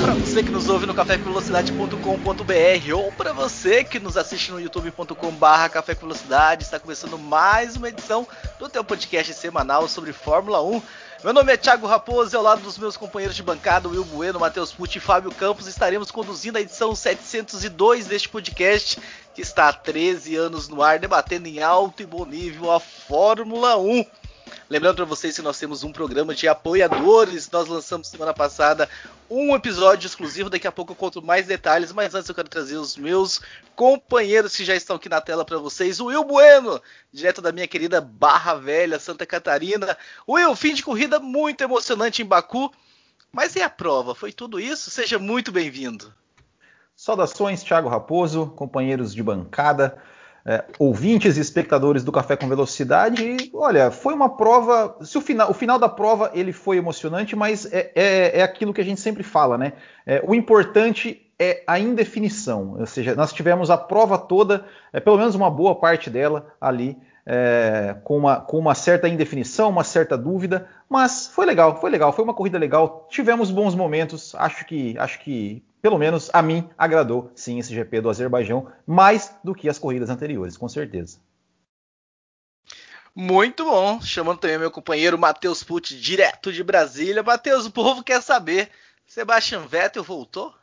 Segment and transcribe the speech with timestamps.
[0.00, 5.70] Para você que nos ouve no cafévelocidade.com.br ou para você que nos assiste no youtube.com/barra
[5.70, 8.26] Café Velocidade, está começando mais uma edição
[8.58, 10.82] do teu podcast semanal sobre Fórmula 1.
[11.24, 14.38] Meu nome é Thiago Raposo e ao lado dos meus companheiros de bancada, Will Bueno,
[14.38, 19.00] Matheus Pucci e Fábio Campos, estaremos conduzindo a edição 702 deste podcast,
[19.34, 23.78] que está há 13 anos no ar, debatendo em alto e bom nível a Fórmula
[23.78, 24.04] 1.
[24.68, 27.50] Lembrando para vocês que nós temos um programa de apoiadores.
[27.50, 28.88] Nós lançamos semana passada
[29.30, 30.50] um episódio exclusivo.
[30.50, 31.92] Daqui a pouco eu conto mais detalhes.
[31.92, 33.40] Mas antes eu quero trazer os meus
[33.76, 36.00] companheiros que já estão aqui na tela para vocês.
[36.00, 36.80] O Will Bueno,
[37.12, 39.96] direto da minha querida Barra Velha, Santa Catarina.
[40.28, 42.72] Will, fim de corrida muito emocionante em Baku.
[43.30, 44.14] Mas e a prova?
[44.14, 44.90] Foi tudo isso?
[44.90, 46.12] Seja muito bem-vindo.
[46.96, 50.00] Saudações, Thiago Raposo, companheiros de bancada
[50.46, 53.24] é, ouvintes e espectadores do Café com Velocidade.
[53.24, 54.96] E, olha, foi uma prova.
[55.02, 58.74] Se o final, o final da prova ele foi emocionante, mas é, é, é aquilo
[58.74, 59.72] que a gente sempre fala, né?
[60.06, 65.16] É, o importante é a indefinição, ou seja, nós tivemos a prova toda, é, pelo
[65.16, 66.96] menos uma boa parte dela ali.
[67.26, 72.12] É, com, uma, com uma certa indefinição, uma certa dúvida, mas foi legal, foi legal,
[72.12, 73.08] foi uma corrida legal.
[73.08, 78.00] Tivemos bons momentos, acho que acho que pelo menos a mim, agradou sim esse GP
[78.00, 81.18] do Azerbaijão, mais do que as corridas anteriores, com certeza.
[83.14, 84.00] Muito bom.
[84.00, 87.22] Chamando também meu companheiro Matheus Pucci, direto de Brasília.
[87.22, 88.70] Matheus, o povo quer saber:
[89.06, 90.54] Sebastian Vettel voltou?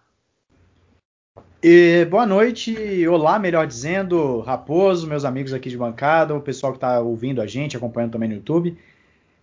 [1.61, 6.78] E, boa noite, olá, melhor dizendo, Raposo, meus amigos aqui de bancada, o pessoal que
[6.78, 8.75] está ouvindo a gente, acompanhando também no YouTube.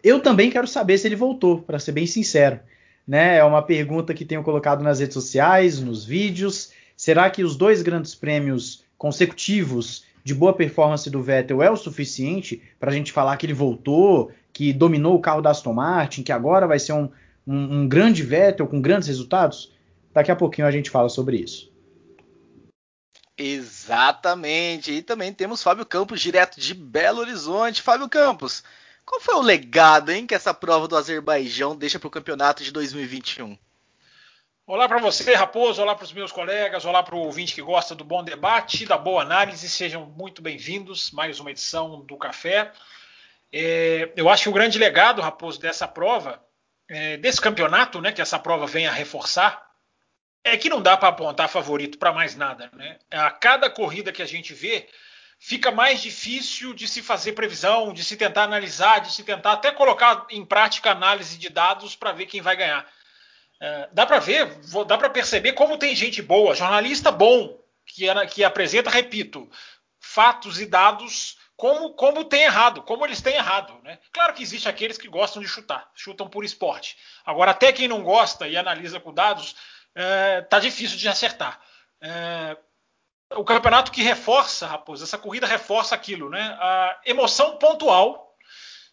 [0.03, 2.59] Eu também quero saber se ele voltou, para ser bem sincero
[3.09, 3.39] né?
[3.39, 6.71] É uma pergunta que tenho colocado nas redes sociais, nos vídeos.
[6.95, 12.63] Será que os dois grandes prêmios consecutivos de boa performance do Vettel é o suficiente
[12.79, 16.33] para a gente falar que ele voltou, que dominou o carro da Aston Martin, que
[16.33, 17.09] agora vai ser um,
[17.47, 19.73] um, um grande Vettel com grandes resultados?
[20.13, 21.73] Daqui a pouquinho a gente fala sobre isso.
[23.39, 24.93] Exatamente.
[24.93, 27.81] E também temos Fábio Campos, direto de Belo Horizonte.
[27.81, 28.65] Fábio Campos,
[29.09, 32.71] qual foi o legado, hein, que essa prova do Azerbaijão deixa para o campeonato de
[32.71, 33.57] 2021?
[34.67, 35.81] Olá para você, Raposo.
[35.81, 36.85] Olá para os meus colegas.
[36.85, 39.67] Olá para o ouvinte que gosta do bom debate, da boa análise.
[39.71, 41.11] Sejam muito bem-vindos.
[41.11, 42.71] Mais uma edição do Café.
[43.51, 46.45] É, eu acho que o grande legado, Raposo, dessa prova,
[46.87, 49.71] é, desse campeonato, né, que essa prova vem a reforçar,
[50.45, 52.71] é que não dá para apontar favorito para mais nada.
[52.75, 52.99] Né?
[53.11, 54.87] A cada corrida que a gente vê,
[55.39, 59.71] fica mais difícil de se fazer previsão, de se tentar analisar, de se tentar até
[59.71, 62.87] colocar em prática análise de dados para ver quem vai ganhar.
[63.61, 68.45] É, dá para ver, dá para perceber como tem gente boa, jornalista bom, que, que
[68.45, 69.49] apresenta, repito,
[70.01, 73.81] fatos e dados como, como tem errado, como eles têm errado.
[73.83, 73.99] Né?
[74.13, 76.97] Claro que existe aqueles que gostam de chutar, chutam por esporte.
[77.27, 79.57] Agora, até quem não gosta e analisa com dados,
[79.95, 81.61] é, tá difícil de acertar.
[82.01, 82.57] É,
[83.35, 86.57] o campeonato que reforça, Raposo, essa corrida reforça aquilo, né?
[86.61, 88.35] A emoção pontual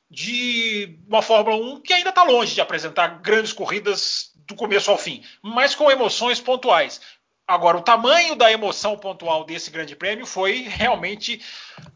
[0.10, 4.98] de uma Fórmula 1 que ainda está longe de apresentar grandes corridas do começo ao
[4.98, 7.02] fim, mas com emoções pontuais.
[7.48, 11.40] Agora, o tamanho da emoção pontual desse grande prêmio foi realmente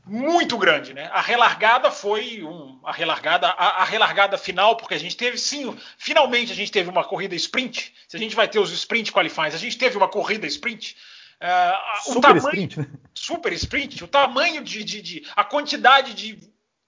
[0.05, 1.09] muito grande, né?
[1.11, 5.75] A relargada foi um, a relargada, a, a, relargada final, porque a gente teve sim,
[5.97, 7.91] finalmente a gente teve uma corrida sprint.
[8.07, 10.95] Se a gente vai ter os sprint qualifies, a gente teve uma corrida sprint.
[11.41, 12.87] Uh, super tamanho, sprint, né?
[13.13, 16.37] Super sprint, o tamanho de, de, de a quantidade de,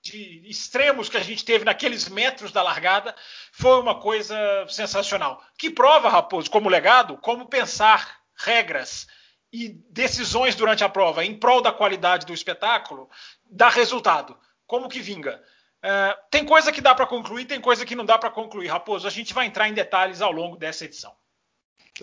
[0.02, 3.16] de, extremos que a gente teve naqueles metros da largada
[3.54, 5.42] foi uma coisa sensacional.
[5.58, 9.08] Que prova, Raposo, como legado, como pensar regras
[9.54, 13.10] e decisões durante a prova em prol da qualidade do espetáculo
[13.46, 14.38] dá resultado.
[14.68, 15.42] Como que vinga?
[15.84, 19.08] Uh, tem coisa que dá para concluir, tem coisa que não dá para concluir, Raposo.
[19.08, 21.14] A gente vai entrar em detalhes ao longo dessa edição.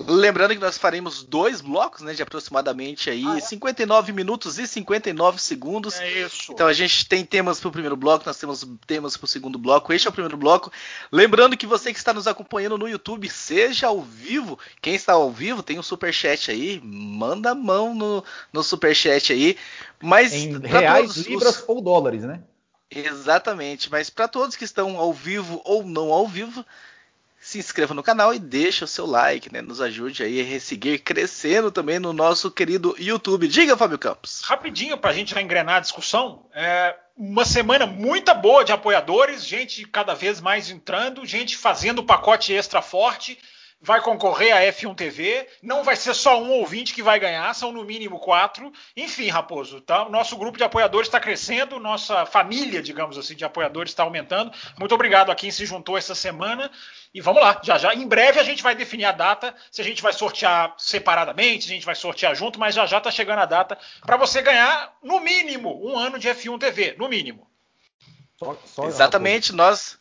[0.07, 3.41] Lembrando que nós faremos dois blocos, né, de aproximadamente aí ah, é?
[3.41, 5.99] 59 minutos e 59 segundos.
[5.99, 6.53] É isso.
[6.53, 9.59] Então a gente tem temas para o primeiro bloco, nós temos temas para o segundo
[9.59, 9.93] bloco.
[9.93, 10.73] Este é o primeiro bloco.
[11.11, 14.59] Lembrando que você que está nos acompanhando no YouTube, seja ao vivo.
[14.81, 18.95] Quem está ao vivo tem um super chat aí, manda a mão no, no super
[18.95, 19.57] chat aí.
[20.01, 22.41] Mas em reais, libras ou dólares, né?
[22.91, 23.91] Exatamente.
[23.91, 26.65] Mas para todos que estão ao vivo ou não ao vivo,
[27.49, 29.63] se inscreva no canal e deixe o seu like, né?
[29.63, 33.49] Nos ajude aí a seguir crescendo também no nosso querido YouTube.
[33.49, 34.43] Diga, Fábio Campos.
[34.45, 39.47] Rapidinho, para a gente já engrenar a discussão, é uma semana muito boa de apoiadores,
[39.47, 43.39] gente cada vez mais entrando, gente fazendo o pacote extra forte
[43.81, 45.49] vai concorrer à F1 TV.
[45.63, 48.73] Não vai ser só um ouvinte que vai ganhar, são no mínimo quatro.
[48.97, 50.09] Enfim, Raposo, tá?
[50.09, 54.53] nosso grupo de apoiadores está crescendo, nossa família, digamos assim, de apoiadores está aumentando.
[54.79, 56.71] Muito obrigado a quem se juntou essa semana.
[57.15, 57.95] E vamos lá, já já.
[57.95, 61.71] Em breve a gente vai definir a data, se a gente vai sortear separadamente, se
[61.71, 64.97] a gente vai sortear junto, mas já já está chegando a data para você ganhar,
[65.03, 67.49] no mínimo, um ano de F1 TV, no mínimo.
[68.39, 69.98] Só, só Exatamente, nós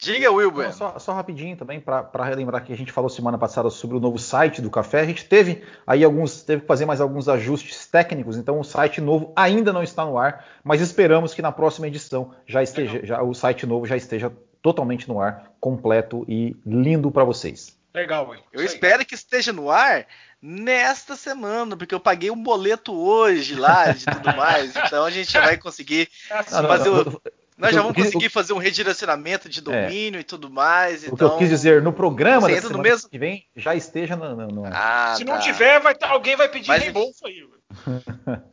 [0.00, 0.72] Diga, Wilber.
[0.72, 4.18] Só, só, rapidinho também, para relembrar que a gente falou semana passada sobre o novo
[4.18, 5.00] site do café.
[5.00, 8.98] A gente teve aí alguns, teve que fazer mais alguns ajustes técnicos, então o site
[9.00, 13.22] novo ainda não está no ar, mas esperamos que na próxima edição já esteja, já,
[13.22, 14.32] o site novo já esteja
[14.62, 17.78] totalmente no ar, completo e lindo para vocês.
[17.92, 18.40] Legal, Will.
[18.52, 20.06] Eu espero que esteja no ar
[20.40, 25.30] nesta semana, porque eu paguei um boleto hoje lá de tudo mais, então a gente
[25.30, 26.08] já vai conseguir
[26.48, 27.20] fazer o
[27.60, 30.20] nós já vamos conseguir fazer um redirecionamento de domínio é.
[30.20, 31.04] e tudo mais.
[31.04, 31.14] Então...
[31.14, 33.08] O que eu então quis dizer, no programa da semana mesmo...
[33.08, 34.34] que vem, já esteja no...
[34.34, 34.64] no...
[34.66, 35.32] Ah, Se tá.
[35.32, 36.82] não tiver, vai, alguém vai pedir Mas...
[36.82, 37.46] reembolso aí.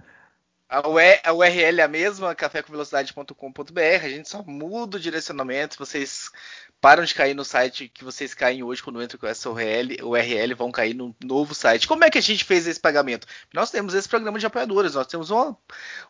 [0.69, 4.03] A URL é a mesma, cafécomvelocidade.com.br.
[4.03, 5.77] A gente só muda o direcionamento.
[5.79, 6.29] Vocês
[6.79, 10.55] param de cair no site que vocês caem hoje quando entram com essa URL, URL
[10.55, 11.87] vão cair no novo site.
[11.87, 13.27] Como é que a gente fez esse pagamento?
[13.53, 15.55] Nós temos esse programa de apoiadores, nós temos um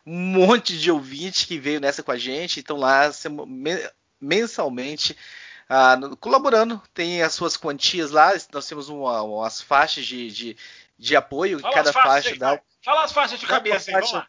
[0.06, 3.10] monte de ouvintes que veio nessa com a gente, então lá
[4.20, 5.16] mensalmente
[5.68, 10.56] ah, colaborando, tem as suas quantias lá, nós temos uma, umas faixas de, de,
[10.98, 12.60] de apoio, Fala cada faixa dá.
[12.82, 14.26] Fala as faixas de cabeça aí, vamos lá.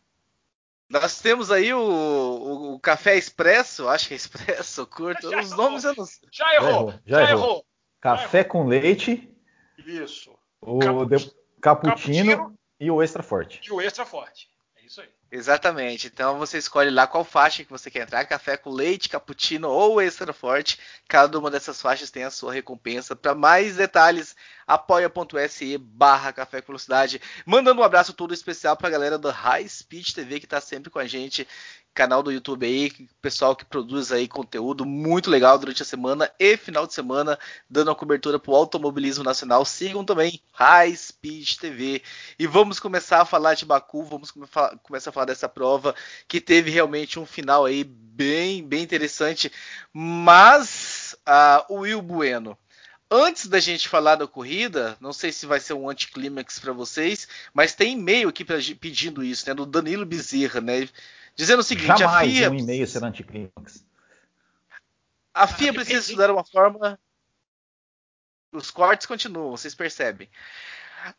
[0.90, 5.30] Nós temos aí o, o, o, Café Expresso, acho que é Expresso, curto.
[5.30, 5.66] Já Os errou.
[5.66, 6.30] nomes eu não sei.
[6.32, 7.44] Já errou, já, já errou.
[7.44, 7.66] errou.
[8.02, 9.30] Café já com leite.
[9.78, 10.38] Isso.
[10.62, 13.62] O cappuccino, cappuccino e o extra forte.
[13.64, 14.50] E o extra forte.
[14.76, 15.10] É isso aí.
[15.32, 16.08] Exatamente.
[16.08, 20.02] Então você escolhe lá qual faixa que você quer entrar, café com leite, cappuccino ou
[20.02, 20.80] extra forte.
[21.08, 23.16] Cada uma dessas faixas tem a sua recompensa.
[23.16, 24.36] Para mais detalhes,
[24.66, 27.22] apoia.se barra café com velocidade.
[27.46, 30.90] Mandando um abraço todo especial para a galera do High Speed TV que está sempre
[30.90, 31.48] com a gente
[32.00, 32.90] canal do YouTube aí,
[33.22, 37.38] pessoal que produz aí conteúdo muito legal durante a semana e final de semana,
[37.70, 39.66] dando uma cobertura para o automobilismo nacional.
[39.66, 42.02] Sigam também High Speed TV.
[42.40, 45.94] E vamos começar a falar de Baku, vamos começar a falar dessa prova
[46.26, 49.52] que teve realmente um final aí bem, bem interessante.
[49.92, 52.58] Mas uh, o Will Bueno.
[53.12, 57.28] Antes da gente falar da corrida, não sei se vai ser um anticlímax para vocês,
[57.52, 60.88] mas tem e-mail aqui pedindo isso, né, do Danilo Bezerra, né?
[61.40, 62.52] Dizendo o seguinte: Jamais a FIA.
[62.52, 63.86] Um e-mail será anticlímax.
[65.34, 67.00] A FIA precisa estudar uma forma.
[68.52, 70.30] Os cortes continuam, vocês percebem.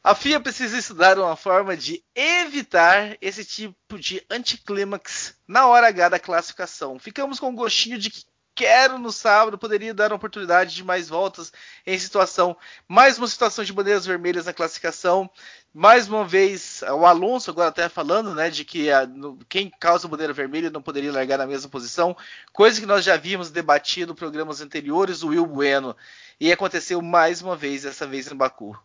[0.04, 6.10] A FIA precisa estudar uma forma de evitar esse tipo de anticlímax na hora H
[6.10, 6.98] da classificação.
[6.98, 11.08] Ficamos com um gostinho de que quero no sábado, poderia dar uma oportunidade de mais
[11.08, 11.50] voltas
[11.86, 12.54] em situação,
[12.86, 15.30] mais uma situação de bandeiras vermelhas na classificação.
[15.72, 20.08] Mais uma vez, o Alonso agora até falando, né, de que a, no, quem causa
[20.08, 22.16] bandeira vermelha não poderia largar na mesma posição,
[22.52, 25.96] coisa que nós já vimos debatido em programas anteriores, o Will Bueno,
[26.40, 28.76] e aconteceu mais uma vez, dessa vez em Baku.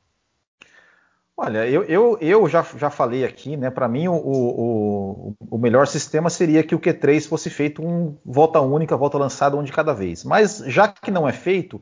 [1.38, 3.70] Olha, eu, eu, eu já, já falei aqui, né?
[3.70, 8.62] Para mim, o, o, o, melhor sistema seria que o Q3 fosse feito um volta
[8.62, 10.24] única, volta lançada um de cada vez.
[10.24, 11.82] Mas já que não é feito,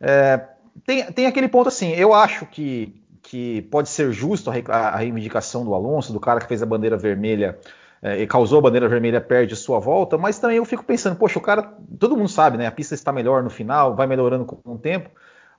[0.00, 0.48] é,
[0.86, 5.74] tem, tem aquele ponto assim, eu acho que, que pode ser justo a, reivindicação do
[5.74, 7.58] Alonso, do cara que fez a bandeira vermelha
[8.02, 11.38] é, e causou a bandeira vermelha, perde sua volta, mas também eu fico pensando, poxa,
[11.38, 12.66] o cara, todo mundo sabe, né?
[12.66, 15.10] A pista está melhor no final, vai melhorando com o tempo,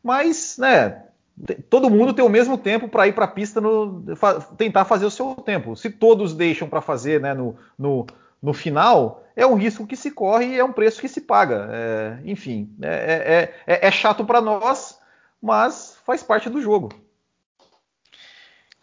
[0.03, 1.01] mas, né?
[1.69, 4.05] todo mundo tem o mesmo tempo para ir para a pista no,
[4.57, 5.75] tentar fazer o seu tempo.
[5.75, 8.05] Se todos deixam para fazer né, no, no,
[8.41, 11.67] no, final, é um risco que se corre e é um preço que se paga.
[11.71, 14.97] É, enfim, é, é, é, é chato para nós,
[15.41, 17.04] mas faz parte do jogo.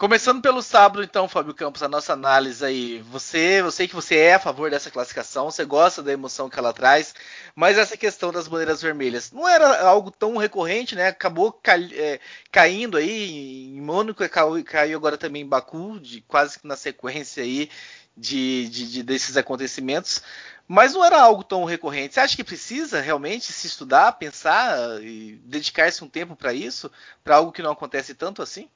[0.03, 2.99] Começando pelo sábado, então, Fábio Campos, a nossa análise aí.
[3.03, 6.59] Você, eu sei que você é a favor dessa classificação, você gosta da emoção que
[6.59, 7.15] ela traz,
[7.55, 11.07] mas essa questão das bandeiras vermelhas não era algo tão recorrente, né?
[11.07, 11.57] Acabou
[11.95, 12.19] é,
[12.51, 17.45] caindo aí em Mônaco, caiu, caiu, agora também em Baku, de, quase que na sequência
[17.45, 17.71] aí
[18.17, 20.21] de, de, de, desses acontecimentos.
[20.67, 22.15] Mas não era algo tão recorrente.
[22.15, 26.91] Você acha que precisa realmente se estudar, pensar e dedicar-se um tempo para isso,
[27.23, 28.69] para algo que não acontece tanto assim?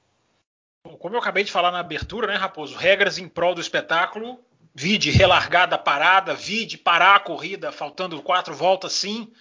[0.98, 2.76] Como eu acabei de falar na abertura, né, Raposo?
[2.76, 4.38] Regras em prol do espetáculo.
[4.74, 9.32] Vide relargada parada, vide parar a corrida, faltando quatro voltas sim.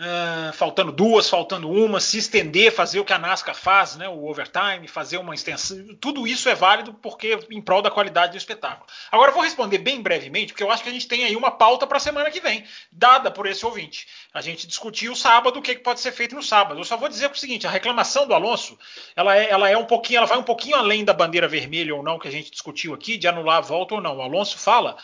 [0.00, 4.26] Uh, faltando duas, faltando uma, se estender, fazer o que a NASCAR faz, né, o
[4.26, 8.86] overtime, fazer uma extensão, tudo isso é válido porque em prol da qualidade do espetáculo.
[9.12, 11.50] Agora eu vou responder bem brevemente, porque eu acho que a gente tem aí uma
[11.50, 14.08] pauta para a semana que vem, dada por esse ouvinte.
[14.32, 16.80] A gente discutiu o sábado o que, que pode ser feito no sábado.
[16.80, 18.78] Eu só vou dizer o seguinte: a reclamação do Alonso,
[19.14, 22.02] ela é, ela é um pouquinho, ela vai um pouquinho além da bandeira vermelha ou
[22.02, 24.16] não que a gente discutiu aqui, de anular a volta ou não.
[24.16, 24.96] O Alonso fala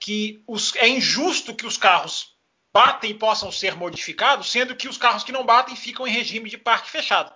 [0.00, 2.32] que os, é injusto que os carros
[2.72, 6.56] batem possam ser modificados, sendo que os carros que não batem ficam em regime de
[6.56, 7.32] parque fechado.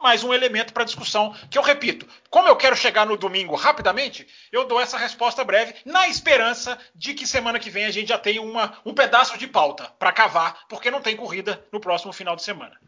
[0.00, 2.06] Mais um elemento para discussão que eu repito.
[2.28, 7.14] Como eu quero chegar no domingo rapidamente, eu dou essa resposta breve, na esperança de
[7.14, 10.66] que semana que vem a gente já tenha uma, um pedaço de pauta para cavar,
[10.68, 12.78] porque não tem corrida no próximo final de semana.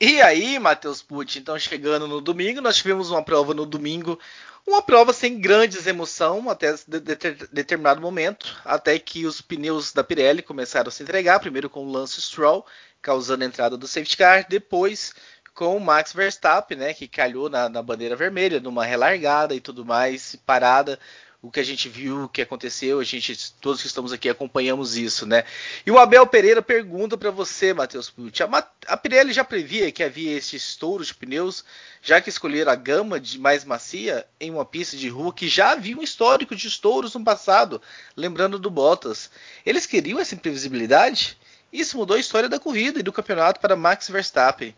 [0.00, 4.18] E aí, Matheus Pucci, então chegando no domingo, nós tivemos uma prova no domingo
[4.66, 9.92] uma prova sem grandes emoção até de, de, de, determinado momento, até que os pneus
[9.92, 12.66] da Pirelli começaram a se entregar, primeiro com o Lance Stroll,
[13.00, 15.14] causando a entrada do safety car, depois
[15.54, 19.86] com o Max Verstappen, né, que calhou na, na bandeira vermelha, numa relargada e tudo
[19.86, 20.98] mais, parada,
[21.42, 24.96] o que a gente viu, o que aconteceu, a gente, todos que estamos aqui acompanhamos
[24.96, 25.44] isso, né?
[25.84, 30.02] E o Abel Pereira pergunta para você, Matheus Pucci, a, a, Pirelli já previa que
[30.02, 31.64] havia esse estouro de pneus,
[32.02, 35.72] já que escolheram a gama de mais macia em uma pista de rua que já
[35.72, 37.80] havia um histórico de estouros no passado,
[38.16, 39.30] lembrando do Bottas.
[39.64, 41.38] Eles queriam essa imprevisibilidade?
[41.72, 44.74] Isso mudou a história da corrida e do campeonato para Max Verstappen.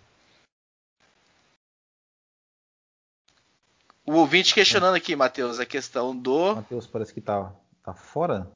[4.09, 6.57] O ouvinte questionando aqui, Matheus, a questão do.
[6.57, 7.53] Matheus parece que tá,
[7.85, 8.49] tá fora.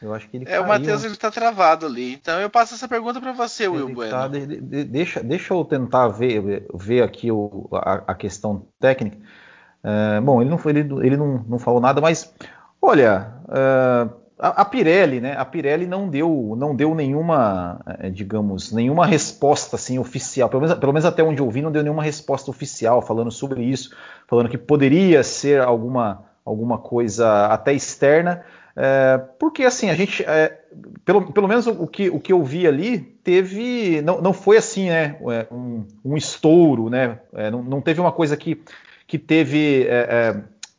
[0.00, 0.62] Eu acho que ele É, caiu.
[0.62, 2.12] o Matheus ele tá travado ali.
[2.12, 4.10] Então eu passo essa pergunta para você, Will Bueno.
[4.10, 9.16] Tá, de, de, deixa, deixa eu tentar ver, ver aqui o, a, a questão técnica.
[9.82, 12.32] É, bom, ele, não, ele, ele não, não falou nada, mas
[12.80, 14.08] olha, é,
[14.38, 15.34] a, Pirelli, né?
[15.36, 20.48] A Pirelli não deu, não deu nenhuma, é, digamos, nenhuma resposta assim oficial.
[20.48, 23.62] Pelo menos, pelo menos até onde eu vi, não deu nenhuma resposta oficial falando sobre
[23.62, 28.44] isso, falando que poderia ser alguma, alguma coisa até externa.
[28.78, 30.60] É, porque assim, a gente, é,
[31.02, 34.90] pelo, pelo menos o que, o que eu vi ali, teve, não, não foi assim,
[34.90, 35.16] né,
[35.50, 38.62] um, um estouro, né, é, não, não, teve uma coisa que,
[39.06, 39.88] que teve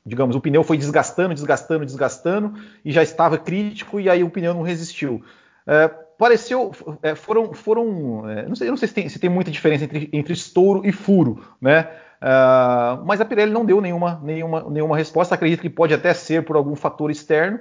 [0.08, 4.54] digamos, o pneu foi desgastando, desgastando, desgastando e já estava crítico e aí o pneu
[4.54, 5.22] não resistiu.
[5.68, 5.88] É,
[6.18, 6.72] pareceu,
[7.04, 10.10] é, foram, foram, é, não sei, não sei se tem, se tem muita diferença entre,
[10.14, 11.88] entre estouro e furo, né?
[12.20, 15.36] Uh, mas a Pirelli não deu nenhuma, nenhuma, nenhuma resposta.
[15.36, 17.60] Acredito que pode até ser por algum fator externo.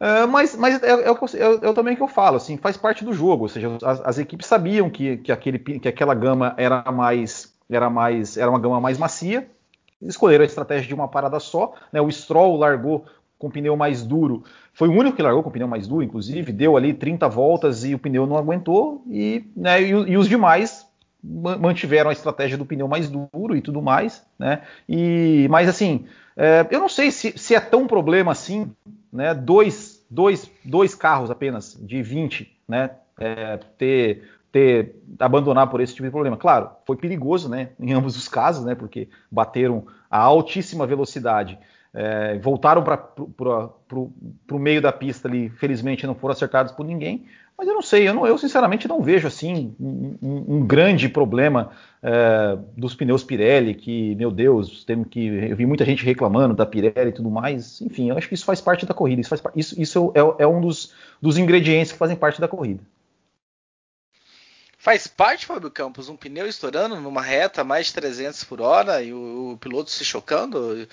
[0.00, 3.12] Uh, mas, mas é, é, é, é, também que eu falo, assim, faz parte do
[3.12, 3.42] jogo.
[3.42, 7.90] Ou seja, as, as equipes sabiam que, que, aquele, que aquela gama era mais, era
[7.90, 9.46] mais, era uma gama mais macia
[10.02, 11.74] escolheram a estratégia de uma parada só.
[11.92, 12.00] Né?
[12.00, 13.04] O Stroll largou
[13.38, 14.44] com pneu mais duro.
[14.72, 17.94] Foi o único que largou com pneu mais duro, inclusive, deu ali 30 voltas e
[17.94, 19.02] o pneu não aguentou.
[19.10, 20.86] E, né, e, e os demais
[21.22, 24.62] mantiveram a estratégia do pneu mais duro e tudo mais, né?
[24.88, 28.70] E, mas assim, é, eu não sei se, se, é tão problema assim,
[29.12, 29.34] né?
[29.34, 32.90] Dois, dois, dois carros apenas de 20, né?
[33.18, 36.36] É, ter ter abandonar por esse tipo de problema.
[36.36, 41.58] Claro, foi perigoso, né, em ambos os casos, né, porque bateram a altíssima velocidade,
[41.92, 42.98] é, voltaram para
[43.96, 47.26] o meio da pista ali, felizmente não foram acertados por ninguém.
[47.60, 51.72] Mas eu não sei, eu, não, eu sinceramente não vejo assim um, um, grande problema
[52.02, 55.26] é, dos pneus Pirelli, que, meu Deus, tem que.
[55.26, 57.82] Eu vi muita gente reclamando da Pirelli e tudo mais.
[57.82, 59.20] Enfim, eu acho que isso faz parte da corrida.
[59.20, 62.82] Isso, faz, isso, isso é, é um dos, dos ingredientes que fazem parte da corrida.
[64.80, 69.12] Faz parte, Fábio Campos, um pneu estourando numa reta mais de 300 por hora e
[69.12, 70.88] o, o piloto se chocando.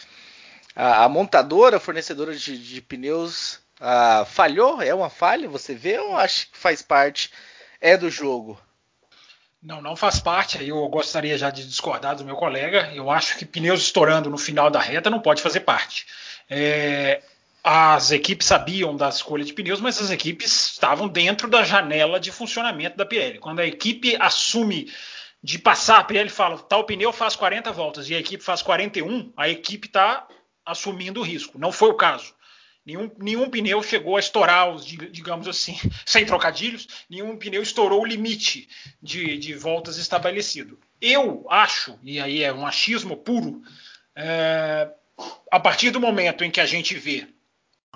[0.76, 4.82] A, a montadora, fornecedora de, de pneus, a, falhou?
[4.82, 5.48] É uma falha?
[5.48, 7.32] Você vê ou acha que faz parte?
[7.80, 8.60] É do jogo?
[9.64, 10.62] Não, não faz parte.
[10.62, 12.92] Eu gostaria já de discordar do meu colega.
[12.94, 16.08] Eu acho que pneus estourando no final da reta não pode fazer parte.
[16.50, 17.22] É,
[17.70, 22.32] as equipes sabiam da escolha de pneus, mas as equipes estavam dentro da janela de
[22.32, 23.40] funcionamento da Pirelli.
[23.40, 24.90] Quando a equipe assume
[25.44, 29.34] de passar, a Pirelli fala, tal pneu faz 40 voltas e a equipe faz 41,
[29.36, 30.26] a equipe está
[30.66, 31.60] assumindo o risco.
[31.60, 32.34] Não foi o caso.
[32.86, 38.06] Nenhum, nenhum pneu chegou a estourar, os, digamos assim, sem trocadilhos, nenhum pneu estourou o
[38.06, 38.70] limite
[39.04, 40.80] de, de voltas estabelecido.
[41.02, 43.62] Eu acho, e aí é um achismo puro,
[44.16, 44.90] é,
[45.52, 47.28] a partir do momento em que a gente vê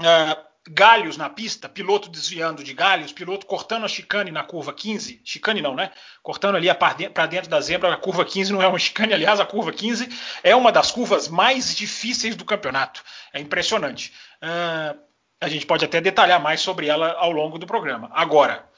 [0.01, 5.21] uh, galhos na pista, piloto desviando de galhos, piloto cortando a chicane na curva 15,
[5.23, 5.91] chicane não, né?
[6.21, 9.45] Cortando ali para dentro da zebra, a curva 15 não é uma chicane, aliás, a
[9.45, 10.07] curva 15
[10.43, 13.03] é uma das curvas mais difíceis do campeonato.
[13.33, 14.13] É impressionante.
[14.41, 14.99] Uh,
[15.39, 18.11] a gente pode até detalhar mais sobre ela ao longo do programa.
[18.13, 18.69] Agora,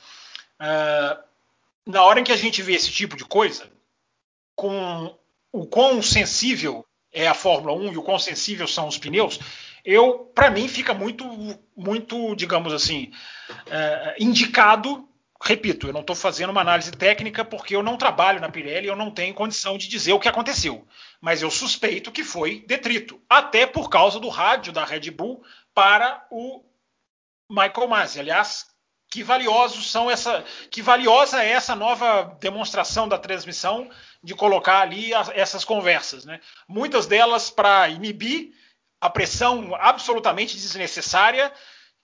[0.61, 1.21] uh,
[1.85, 3.69] na hora em que a gente vê esse tipo de coisa,
[4.55, 5.13] com
[5.51, 9.39] o quão sensível é a Fórmula 1 e o quão sensível são os pneus,
[9.83, 11.25] eu, para mim, fica muito,
[11.75, 13.11] muito, digamos assim,
[13.69, 15.07] é, indicado.
[15.41, 18.95] Repito, eu não estou fazendo uma análise técnica porque eu não trabalho na Pirelli eu
[18.95, 20.87] não tenho condição de dizer o que aconteceu.
[21.19, 26.25] Mas eu suspeito que foi detrito, até por causa do rádio da Red Bull para
[26.31, 26.63] o
[27.49, 28.21] Michael Masi.
[28.21, 28.67] Aliás,
[29.11, 33.89] que valiosos são essa, que valiosa é essa nova demonstração da transmissão
[34.23, 36.39] de colocar ali as, essas conversas, né?
[36.67, 38.53] Muitas delas para inibir
[39.03, 41.51] a pressão absolutamente desnecessária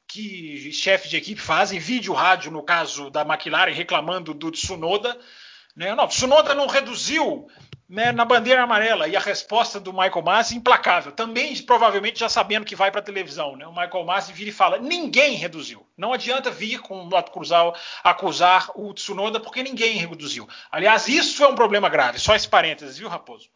[0.06, 5.18] que chefes de equipe fazem, vídeo rádio no caso da McLaren reclamando do Tsunoda,
[5.74, 5.96] né?
[5.96, 7.48] Não, Tsunoda não reduziu
[7.88, 12.66] né, na bandeira amarela e a resposta do Michael Masi implacável, também provavelmente já sabendo
[12.66, 13.66] que vai para a televisão, né?
[13.66, 15.88] O Michael Masi vira e fala: ninguém reduziu.
[15.98, 17.72] Não adianta vir com o cruzar
[18.04, 20.50] acusar o Tsunoda porque ninguém reduziu.
[20.70, 22.20] Aliás, isso é um problema grave.
[22.20, 23.48] Só esse parênteses, viu, Raposo?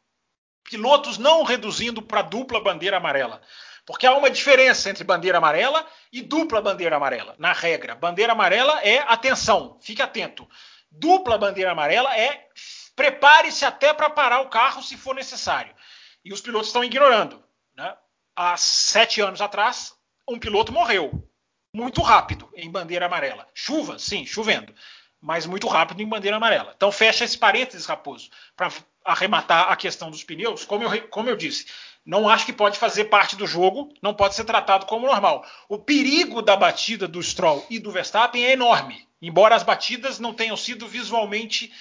[0.64, 3.42] Pilotos não reduzindo para dupla bandeira amarela.
[3.86, 7.36] Porque há uma diferença entre bandeira amarela e dupla bandeira amarela.
[7.38, 10.48] Na regra, bandeira amarela é atenção, fique atento.
[10.90, 12.48] Dupla bandeira amarela é
[12.96, 15.76] prepare-se até para parar o carro se for necessário.
[16.24, 17.44] E os pilotos estão ignorando.
[17.76, 17.96] Né?
[18.36, 19.94] Há sete anos atrás,
[20.28, 21.28] um piloto morreu
[21.74, 23.48] muito rápido em bandeira amarela.
[23.54, 24.74] Chuva, sim, chovendo,
[25.20, 26.74] mas muito rápido em bandeira amarela.
[26.76, 28.72] Então fecha esse parênteses, Raposo, para
[29.04, 31.66] arrematar a questão dos pneus, como eu, como eu disse,
[32.06, 35.46] não acho que pode fazer parte do jogo, não pode ser tratado como normal.
[35.70, 40.34] O perigo da batida do Stroll e do Verstappen é enorme, embora as batidas não
[40.34, 41.72] tenham sido visualmente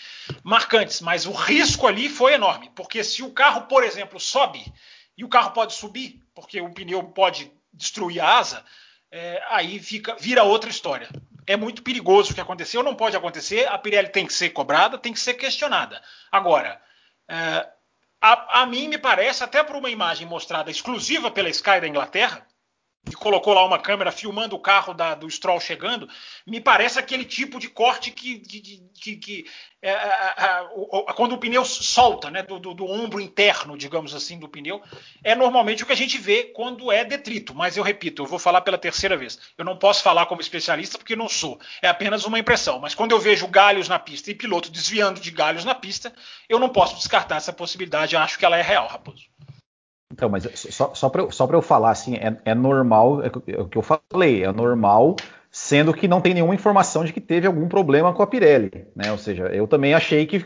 [0.45, 4.64] marcantes, mas o risco ali foi enorme, porque se o carro, por exemplo, sobe
[5.17, 8.64] e o carro pode subir, porque o pneu pode destruir a asa,
[9.11, 11.09] é, aí fica, vira outra história.
[11.47, 14.97] É muito perigoso o que aconteceu, não pode acontecer, a Pirelli tem que ser cobrada,
[14.97, 16.00] tem que ser questionada.
[16.31, 16.81] Agora,
[17.29, 17.69] é,
[18.21, 22.47] a, a, mim me parece, até por uma imagem mostrada exclusiva pela Sky da Inglaterra,
[23.04, 26.09] que colocou lá uma câmera filmando o carro da, do Stroll chegando,
[26.47, 28.61] me parece aquele tipo de corte que, que,
[28.95, 29.47] que, que
[29.82, 34.38] é, é, é, quando o pneu solta, né, do, do, do, ombro interno, digamos assim,
[34.38, 34.80] do pneu,
[35.25, 37.52] é normalmente o que a gente vê quando é detrito.
[37.52, 39.36] Mas eu repito, eu vou falar pela terceira vez.
[39.58, 41.58] Eu não posso falar como especialista porque não sou.
[41.82, 42.78] É apenas uma impressão.
[42.78, 46.12] Mas quando eu vejo galhos na pista e piloto desviando de galhos na pista,
[46.49, 48.15] eu não posso descartar essa possibilidade.
[48.15, 49.25] Eu acho que ela é real, Raposo.
[50.13, 53.67] Então, mas só, só para eu, eu falar, assim, é, é normal, é, é o
[53.67, 55.17] que eu falei, é normal,
[55.51, 59.11] sendo que não tem nenhuma informação de que teve algum problema com a Pirelli, né?
[59.11, 60.41] Ou seja, eu também achei que,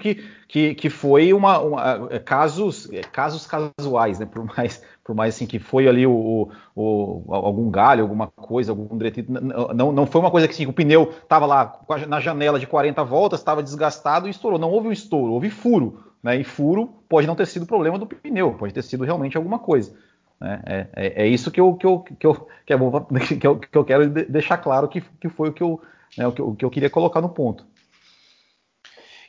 [0.49, 4.27] que, que, foi uma, uma é, casos, é, casos casuais, né?
[4.27, 8.97] Por mais, por mais assim que foi ali o, o, algum galho, alguma coisa, algum
[8.97, 12.67] direito, não, não foi uma coisa que assim, o pneu estava lá na janela de
[12.67, 14.59] 40 voltas, estava desgastado e estourou.
[14.59, 16.06] Não houve um estouro, houve furo.
[16.27, 16.41] Né?
[16.41, 19.95] E furo pode não ter sido problema do pneu, pode ter sido realmente alguma coisa.
[20.41, 20.61] Né?
[20.67, 23.07] É, é, é, isso que eu, que, eu, que, eu, que, eu,
[23.39, 25.81] que, eu, que eu quero deixar claro que, que foi o que, eu,
[26.19, 27.65] né, o que, eu, que eu queria colocar no ponto.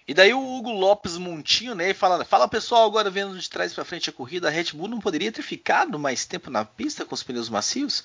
[0.08, 3.86] E daí o Hugo Lopes Montinho, né, fala, fala pessoal, agora vendo de trás para
[3.86, 7.14] frente a corrida, a Red Bull não poderia ter ficado mais tempo na pista com
[7.14, 8.04] os pneus macios,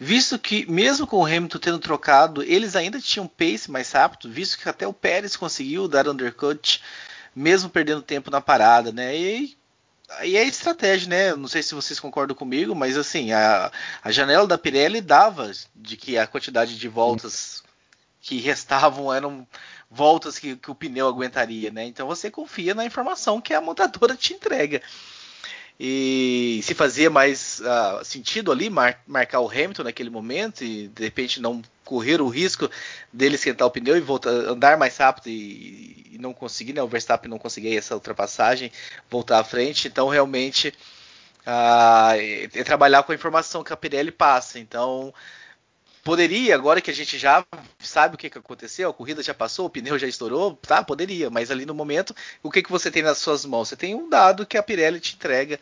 [0.00, 4.58] visto que mesmo com o Hamilton tendo trocado, eles ainda tinham pace mais rápido, visto
[4.58, 6.82] que até o Pérez conseguiu dar undercut
[7.34, 9.16] mesmo perdendo tempo na parada, né?
[9.16, 9.56] E
[10.18, 11.34] aí é estratégia, né?
[11.34, 13.70] Não sei se vocês concordam comigo, mas assim, a,
[14.02, 17.62] a janela da Pirelli dava de que a quantidade de voltas
[18.20, 19.46] que restavam eram
[19.90, 21.84] voltas que, que o pneu aguentaria, né?
[21.84, 24.80] Então você confia na informação que a montadora te entrega.
[25.78, 31.02] E se fazia mais uh, sentido ali mar, marcar o Hamilton naquele momento e de
[31.02, 32.70] repente não correr o risco
[33.12, 36.82] dele esquentar o pneu e voltar, andar mais rápido e, e não conseguir, né?
[36.82, 38.70] O Verstappen não conseguir essa ultrapassagem,
[39.10, 39.88] voltar à frente.
[39.88, 40.74] Então realmente
[41.46, 44.58] é, é trabalhar com a informação que a Pirelli passa.
[44.58, 45.12] Então
[46.04, 47.46] Poderia, agora que a gente já
[47.78, 50.82] sabe o que, que aconteceu, a corrida já passou, o pneu já estourou, tá?
[50.82, 53.68] Poderia, mas ali no momento, o que, que você tem nas suas mãos?
[53.68, 55.60] Você tem um dado que a Pirelli te entrega,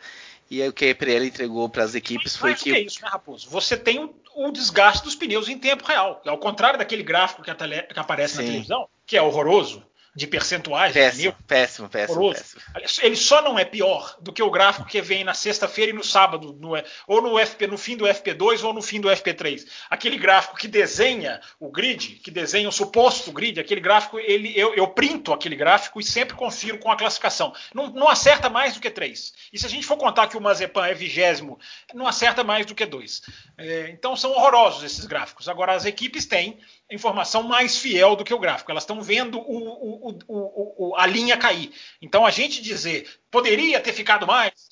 [0.51, 2.73] e o que a Pirelli entregou para as equipes mas, foi mas que.
[2.73, 3.49] é isso, né, Raposo?
[3.49, 6.21] Você tem o, o, desgaste dos pneus em tempo real.
[6.25, 8.41] Ao contrário daquele gráfico que, tele, que aparece Sim.
[8.41, 9.81] na televisão, que é horroroso,
[10.13, 10.93] de percentuais.
[10.93, 12.61] Péssimo, péssimo, péssimo, péssimo,
[13.01, 16.03] Ele só não é pior do que o gráfico que vem na sexta-feira e no
[16.03, 16.71] sábado, no,
[17.07, 19.65] ou no, FP, no fim do FP2 ou no fim do FP3.
[19.89, 24.73] Aquele gráfico que desenha o grid, que desenha o suposto grid, aquele gráfico, ele, eu,
[24.75, 27.53] eu printo aquele gráfico e sempre confiro com a classificação.
[27.73, 29.33] Não, não acerta mais do que 3.
[29.53, 31.57] E se a gente for contar que o Mazepan é vigésimo,
[31.93, 33.21] não acerta mais do que 2.
[33.57, 35.47] É, então são horrorosos esses gráficos.
[35.47, 36.59] Agora, as equipes têm
[36.91, 38.69] informação mais fiel do que o gráfico.
[38.69, 41.73] Elas estão vendo o, o, o, a linha cair.
[42.01, 44.69] Então, a gente dizer poderia ter ficado mais.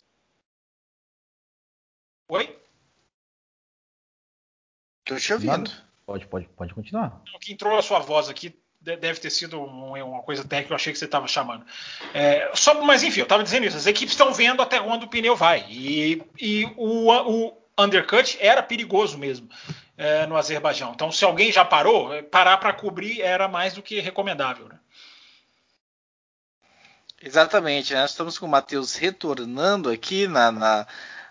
[2.27, 2.59] Oi?
[4.99, 5.71] Estou te ouvindo.
[6.05, 7.21] Pode, pode, pode continuar.
[7.33, 10.93] O que entrou a sua voz aqui deve ter sido uma coisa técnica, eu achei
[10.93, 11.65] que você estava chamando.
[12.13, 13.77] É, só, mas enfim, eu estava dizendo isso.
[13.77, 15.65] As equipes estão vendo até onde o pneu vai.
[15.69, 19.49] E, e o, o undercut era perigoso mesmo
[19.99, 20.93] é, no Azerbaijão.
[20.95, 24.69] Então, se alguém já parou, é, parar para cobrir era mais do que recomendável.
[24.69, 24.79] Né?
[27.21, 28.05] Exatamente, né?
[28.05, 30.87] estamos com o Matheus retornando aqui na, na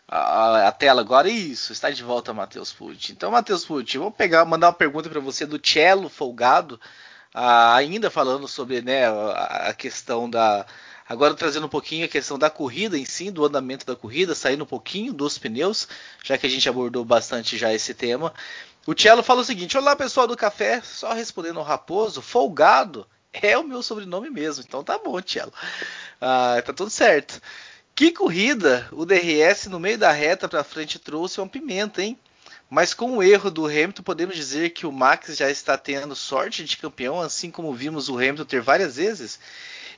[0.07, 1.31] a, a, tela agora.
[1.31, 3.13] Isso, está de volta, Matheus Pucci.
[3.13, 6.79] Então, Matheus Pucci, vou pegar, mandar uma pergunta para você do Cello Folgado,
[7.33, 10.67] ah, ainda falando sobre né, a questão da,
[11.09, 14.65] Agora trazendo um pouquinho a questão da corrida em si, do andamento da corrida, saindo
[14.65, 15.89] um pouquinho dos pneus,
[16.23, 18.35] já que a gente abordou bastante já esse tema.
[18.87, 23.57] O Cello fala o seguinte: Olá pessoal do café, só respondendo ao Raposo, folgado é
[23.57, 25.53] o meu sobrenome mesmo, então tá bom, Cello.
[26.21, 27.41] Ah, tá tudo certo.
[27.95, 32.19] Que corrida o DRS no meio da reta para frente trouxe uma pimenta, hein?
[32.71, 36.65] Mas com o erro do Hamilton, podemos dizer que o Max já está tendo sorte
[36.65, 39.41] de campeão, assim como vimos o Hamilton ter várias vezes.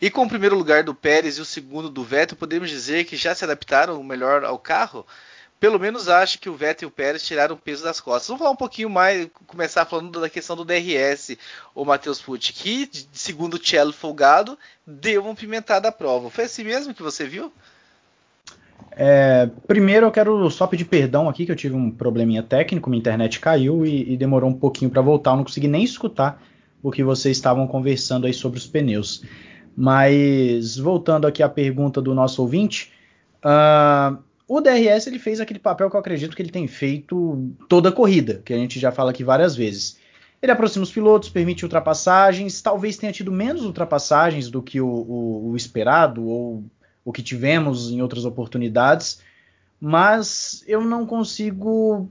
[0.01, 3.17] E com o primeiro lugar do Pérez e o segundo do Vettel, podemos dizer que
[3.17, 5.07] já se adaptaram melhor ao carro?
[5.59, 8.29] Pelo menos acho que o Vettel e o Pérez tiraram o peso das costas.
[8.29, 11.37] Vamos falar um pouquinho mais, começar falando da questão do DRS,
[11.75, 16.31] o Matheus Pucci, que, segundo o Cello Folgado, deu uma pimentada à prova.
[16.31, 17.53] Foi assim mesmo que você viu?
[18.93, 23.01] É, primeiro eu quero só pedir perdão aqui, que eu tive um probleminha técnico, minha
[23.01, 26.43] internet caiu e, e demorou um pouquinho para voltar, eu não consegui nem escutar
[26.83, 29.23] o que vocês estavam conversando aí sobre os pneus.
[29.77, 32.93] Mas voltando aqui à pergunta do nosso ouvinte,
[33.45, 37.89] uh, o DRS ele fez aquele papel que eu acredito que ele tem feito toda
[37.91, 39.99] a corrida, que a gente já fala aqui várias vezes.
[40.43, 45.51] Ele aproxima os pilotos, permite ultrapassagens, talvez tenha tido menos ultrapassagens do que o, o,
[45.51, 46.65] o esperado ou
[47.05, 49.21] o que tivemos em outras oportunidades,
[49.81, 52.11] mas eu não consigo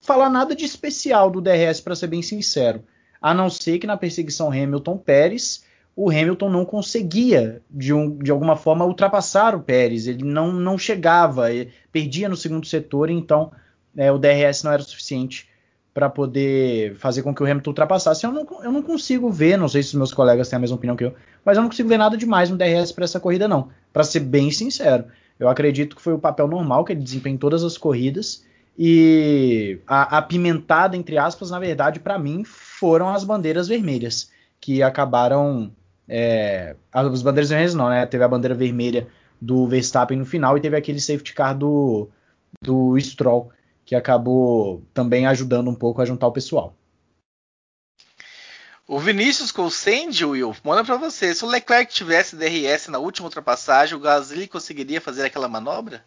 [0.00, 2.84] falar nada de especial do DRS para ser bem sincero,
[3.20, 5.64] a não ser que na perseguição Hamilton-Pérez
[5.96, 10.06] o Hamilton não conseguia, de, um, de alguma forma, ultrapassar o Pérez.
[10.06, 11.46] Ele não, não chegava,
[11.90, 13.50] perdia no segundo setor, então
[13.96, 15.48] é, o DRS não era suficiente
[15.94, 18.26] para poder fazer com que o Hamilton ultrapassasse.
[18.26, 20.76] Eu não, eu não consigo ver, não sei se os meus colegas têm a mesma
[20.76, 23.48] opinião que eu, mas eu não consigo ver nada demais no DRS para essa corrida,
[23.48, 23.70] não.
[23.90, 25.06] Para ser bem sincero,
[25.40, 28.44] eu acredito que foi o papel normal que ele desempenhou em todas as corridas.
[28.78, 34.30] E a, a pimentada, entre aspas, na verdade, para mim, foram as bandeiras vermelhas,
[34.60, 35.72] que acabaram
[36.08, 38.06] é, as bandeiras vermelhas não, né?
[38.06, 39.08] Teve a bandeira vermelha
[39.40, 42.08] do Verstappen no final e teve aquele safety car do,
[42.62, 43.50] do Stroll,
[43.84, 46.74] que acabou também ajudando um pouco a juntar o pessoal.
[48.88, 51.34] O Vinícius Colsende, Will, manda para você.
[51.34, 56.04] Se o Leclerc tivesse DRS na última ultrapassagem, o Gasly conseguiria fazer aquela manobra?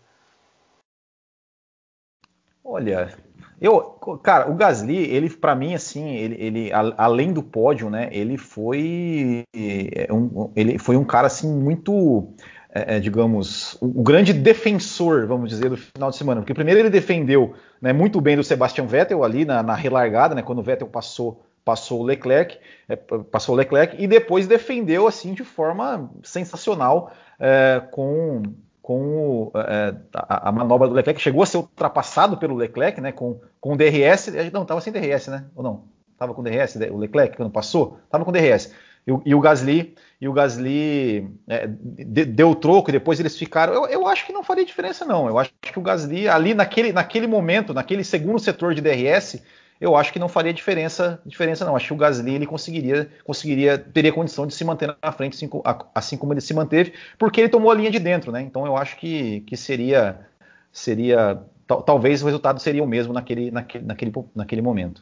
[2.64, 3.18] Olha,
[3.62, 3.82] eu,
[4.24, 8.38] cara, o Gasly, ele para mim assim, ele, ele a, além do pódio, né, ele
[8.38, 12.34] foi é, um, ele foi um cara assim muito,
[12.74, 16.80] é, é, digamos, o, o, grande defensor, vamos dizer, do final de semana, porque primeiro
[16.80, 20.64] ele defendeu, né, muito bem do Sebastian Vettel ali na, na relargada, né, quando o
[20.64, 26.10] Vettel passou passou o Leclerc, é, passou o Leclerc e depois defendeu assim de forma
[26.24, 28.42] sensacional é, com
[28.90, 33.40] com é, a, a, manobra do Leclerc, chegou a ser ultrapassado pelo Leclerc, né, com,
[33.62, 35.84] com o DRS, não, estava sem DRS, né, ou não?
[36.12, 38.74] Estava com DRS, o Leclerc quando passou, estava com DRS.
[39.06, 43.38] E, e, o Gasly, e o Gasly é, de, deu o troco e depois eles
[43.38, 43.76] ficaram.
[43.76, 45.28] Eu, eu, acho que não faria diferença, não.
[45.28, 49.40] Eu acho que o Gasly, ali naquele, naquele momento, naquele segundo setor de DRS,
[49.80, 51.76] eu acho que não faria diferença, diferença não.
[51.76, 55.50] Acho que o Gasly ele conseguiria, conseguiria, teria condição de se manter na frente, assim,
[55.96, 58.42] assim, como ele se manteve, porque ele tomou a linha de dentro, né?
[58.42, 60.28] Então eu acho que, que seria,
[60.72, 61.42] seria,
[61.86, 65.02] talvez o resultado seria o mesmo naquele, naquele, naquele, naquele momento.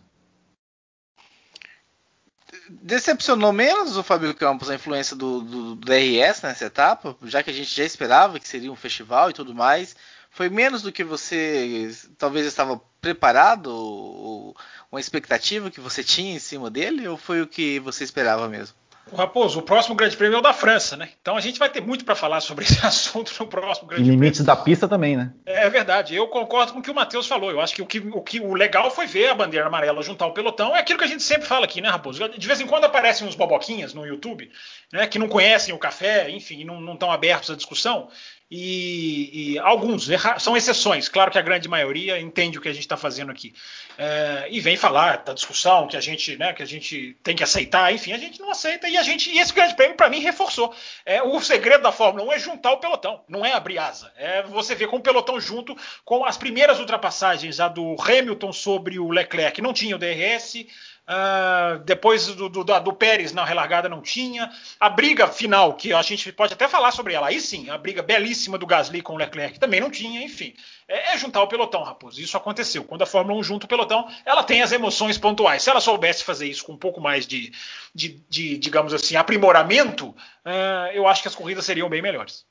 [2.70, 7.50] Decepcionou menos o Fábio Campos a influência do, do, do DRS nessa etapa, já que
[7.50, 9.96] a gente já esperava que seria um festival e tudo mais.
[10.30, 13.68] Foi menos do que você talvez estava preparado?
[13.68, 14.56] Ou
[14.92, 17.08] uma expectativa que você tinha em cima dele?
[17.08, 18.76] Ou foi o que você esperava mesmo?
[19.16, 21.10] Raposo, o próximo Grande Prêmio é o da França, né?
[21.22, 24.18] Então a gente vai ter muito para falar sobre esse assunto no próximo Grande Prêmio.
[24.18, 25.32] E limites da pista também, né?
[25.46, 26.16] É verdade.
[26.16, 27.52] Eu concordo com o que o Matheus falou.
[27.52, 30.26] Eu acho que o, que o que o legal foi ver a bandeira amarela juntar
[30.26, 30.76] o pelotão.
[30.76, 32.28] É aquilo que a gente sempre fala aqui, né, Raposo?
[32.28, 34.52] De vez em quando aparecem uns boboquinhas no YouTube,
[34.92, 38.10] né, que não conhecem o café, enfim, não estão abertos à discussão
[38.50, 40.08] e, e, alguns
[40.40, 43.54] são exceções, claro que a grande maioria entende o que a gente está fazendo aqui
[43.98, 47.44] é, e vem falar da discussão que a gente, né, que a gente tem que
[47.44, 50.20] aceitar, enfim, a gente não aceita e a gente e esse grande prêmio para mim
[50.20, 50.74] reforçou.
[51.06, 54.42] É, o segredo da Fórmula 1 é juntar o pelotão, não é abrir asa, é
[54.44, 59.10] você ver com o pelotão junto com as primeiras ultrapassagens, a do Hamilton sobre o
[59.10, 60.66] Leclerc, não tinha o DRS,
[61.08, 64.52] Uh, depois do, do, do, Pérez na relargada não tinha.
[64.78, 68.04] A briga final, que a gente pode até falar sobre ela, aí sim, a briga
[68.04, 70.54] belíssima do Gasly com o Leclerc também não tinha, enfim.
[70.86, 72.20] É, é, juntar o pelotão, Raposo.
[72.20, 72.84] Isso aconteceu.
[72.84, 75.63] Quando a Fórmula 1 junta o pelotão, ela tem as emoções pontuais.
[75.63, 77.54] Se ela soubesse fazer isso com um pouco mais de,
[77.96, 82.46] de, de digamos assim, aprimoramento, uh, eu acho que as corridas seriam bem melhores.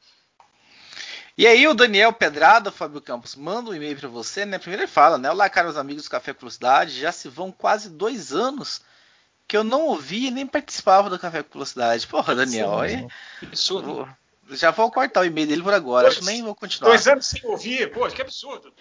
[1.38, 4.58] E aí o Daniel Pedrada, Fábio Campos, manda um e-mail para você, né?
[4.58, 5.30] Primeiro ele fala, né?
[5.30, 8.80] Olá, caros amigos do Café Velocidade, já se vão quase dois anos
[9.46, 12.06] que eu não ouvi e nem participava do Café com Velocidade.
[12.06, 13.06] Porra, Daniel, aí...
[13.42, 14.08] Absurdo.
[14.50, 16.88] Já vou cortar o e-mail dele por agora, dois, acho que nem vou continuar.
[16.88, 18.72] Dois anos sem ouvir, pô, que absurdo.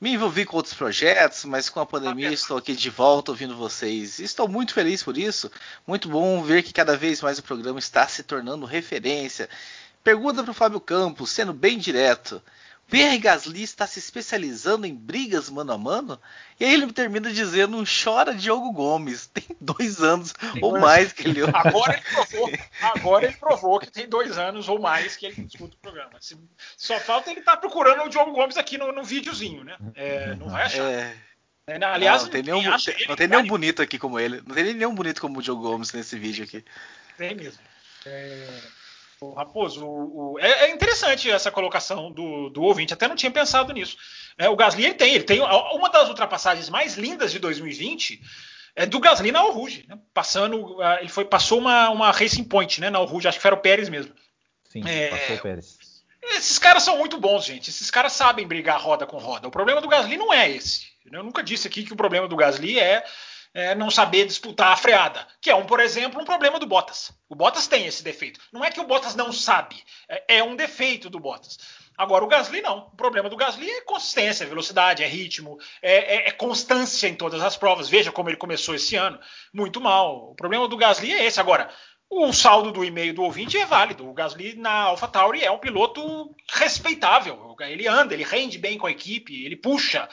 [0.00, 4.18] Me envolvi com outros projetos, mas com a pandemia estou aqui de volta ouvindo vocês.
[4.18, 5.50] Estou muito feliz por isso.
[5.86, 9.48] Muito bom ver que cada vez mais o programa está se tornando referência
[10.02, 12.42] Pergunta para o Fábio Campos, sendo bem direto.
[12.90, 16.18] Pierre Gasly está se especializando em brigas mano a mano?
[16.58, 19.26] E aí ele termina dizendo: chora Diogo Gomes.
[19.32, 20.82] Tem dois anos tem ou dois.
[20.82, 21.42] mais que ele.
[21.52, 25.76] Agora ele, provou, agora ele provou que tem dois anos ou mais que ele escuta
[25.76, 26.12] o programa.
[26.76, 29.76] Só falta ele estar tá procurando o Diogo Gomes aqui no, no videozinho, né?
[29.94, 30.90] É, não vai achar.
[30.90, 31.14] É...
[31.66, 34.42] É, aliás, não, tem nenhum, não tem nenhum bonito aqui como ele.
[34.46, 36.64] Não tem nenhum bonito como o Diogo Gomes nesse vídeo aqui.
[37.18, 37.60] Tem mesmo.
[38.06, 38.48] É...
[39.20, 43.30] O Raposo, o, o, é, é, interessante essa colocação do, do, ouvinte, até não tinha
[43.30, 43.96] pensado nisso.
[44.36, 48.20] É, o Gasly ele tem, ele tem uma das ultrapassagens mais lindas de 2020
[48.76, 49.98] é do Gasly na Rouge, né?
[50.14, 53.60] passando, ele foi passou uma, uma Racing Point, né, na Rouge, acho que era o
[53.60, 54.14] Pérez mesmo.
[54.70, 55.78] Sim, é, passou o Pérez.
[56.22, 57.70] Esses caras são muito bons, gente.
[57.70, 59.48] Esses caras sabem brigar roda com roda.
[59.48, 60.86] O problema do Gasly não é esse.
[61.10, 63.04] Eu nunca disse aqui que o problema do Gasly é
[63.54, 67.12] é, não saber disputar a freada, que é um, por exemplo, um problema do Bottas.
[67.28, 68.40] O Bottas tem esse defeito.
[68.52, 69.76] Não é que o Bottas não sabe,
[70.08, 71.58] é, é um defeito do Bottas.
[71.98, 72.86] Agora, o Gasly não.
[72.92, 77.14] O problema do Gasly é consistência, é velocidade, é ritmo, é, é, é, constância em
[77.16, 77.88] todas as provas.
[77.88, 79.18] Veja como ele começou esse ano.
[79.52, 80.30] Muito mal.
[80.30, 81.40] O problema do Gasly é esse.
[81.40, 81.68] Agora,
[82.08, 84.08] o saldo do e-mail do ouvinte é válido.
[84.08, 87.56] O Gasly na AlphaTauri é um piloto respeitável.
[87.62, 90.08] Ele anda, ele rende bem com a equipe, ele puxa.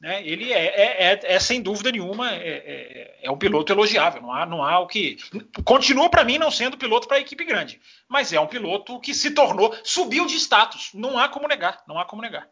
[0.00, 4.22] Né, ele é, é, é, é, sem dúvida nenhuma é, é, é, um piloto elogiável.
[4.22, 5.16] Não há, não há o que
[5.64, 9.12] continua para mim não sendo piloto para a equipe grande, mas é um piloto que
[9.12, 10.90] se tornou subiu de status.
[10.94, 11.82] Não há como negar.
[11.88, 12.48] Não há como negar.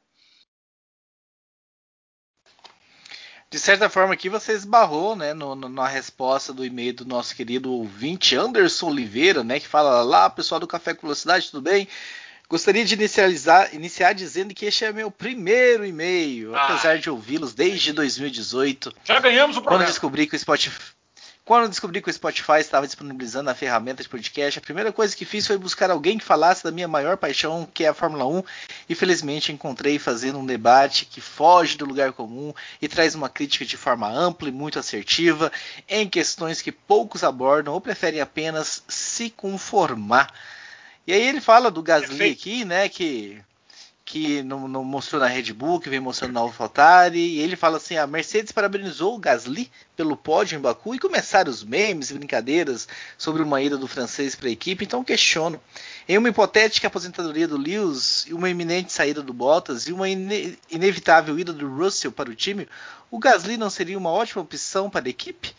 [3.48, 7.34] De certa forma aqui você esbarrou, né, no, no, na resposta do e-mail do nosso
[7.36, 11.86] querido ouvinte Anderson Oliveira, né, que fala lá, pessoal do Café com Velocidade, tudo bem?
[12.48, 16.64] Gostaria de inicializar, iniciar dizendo que este é meu primeiro e-mail, ah.
[16.64, 18.94] apesar de ouvi-los desde 2018.
[19.04, 19.82] Já ganhamos o programa.
[19.82, 20.96] Quando descobri que o Spotify,
[21.46, 25.24] quando descobri que o Spotify estava disponibilizando a ferramenta de podcast, a primeira coisa que
[25.24, 28.42] fiz foi buscar alguém que falasse da minha maior paixão, que é a Fórmula 1,
[28.88, 33.64] e felizmente encontrei fazendo um debate que foge do lugar comum e traz uma crítica
[33.64, 35.52] de forma ampla e muito assertiva
[35.88, 40.32] em questões que poucos abordam ou preferem apenas se conformar.
[41.06, 42.40] E aí ele fala do Gasly Perfeito.
[42.40, 43.40] aqui, né, que
[44.06, 47.78] que não, não, mostrou na Red Bull, que vem mostrando na AlphaTauri, e ele fala
[47.78, 52.14] assim, a Mercedes parabenizou o Gasly pelo pódio em Baku e começaram os memes e
[52.14, 52.86] brincadeiras
[53.18, 55.60] sobre uma ida do francês para a equipe, então questiono.
[56.08, 61.36] Em uma hipotética aposentadoria do Lewis, uma iminente saída do Bottas e uma ine inevitável
[61.36, 62.68] ida do Russell para o time,
[63.10, 65.52] o Gasly não seria uma ótima opção para a equipe?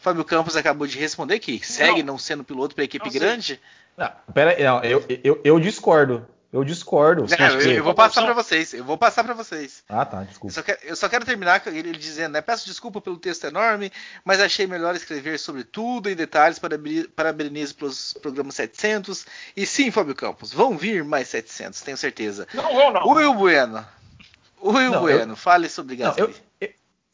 [0.00, 3.46] Fábio Campos acabou de responder que segue não, não sendo piloto para a equipe grande.
[3.46, 3.60] Sei.
[3.96, 6.26] Não, pera, não, eu, eu, eu discordo.
[6.52, 7.26] Eu discordo.
[7.38, 8.74] Não, eu, eu, vou passar para vocês.
[8.74, 9.84] Eu vou passar para vocês.
[9.88, 10.48] Ah, tá, desculpa.
[10.48, 12.40] Eu só, quero, eu só quero terminar ele dizendo, né?
[12.40, 13.92] Peço desculpa pelo texto enorme,
[14.24, 16.76] mas achei melhor escrever sobre tudo em detalhes para
[17.14, 19.26] parabenizo pelos programas 700.
[19.56, 22.48] E sim, Fábio Campos, vão vir mais 700, tenho certeza.
[22.52, 23.08] Não vão, não.
[23.08, 23.86] Will Bueno.
[24.60, 26.20] Will não, Bueno, eu, fale sobre Gasly.
[26.20, 26.68] Não, eu,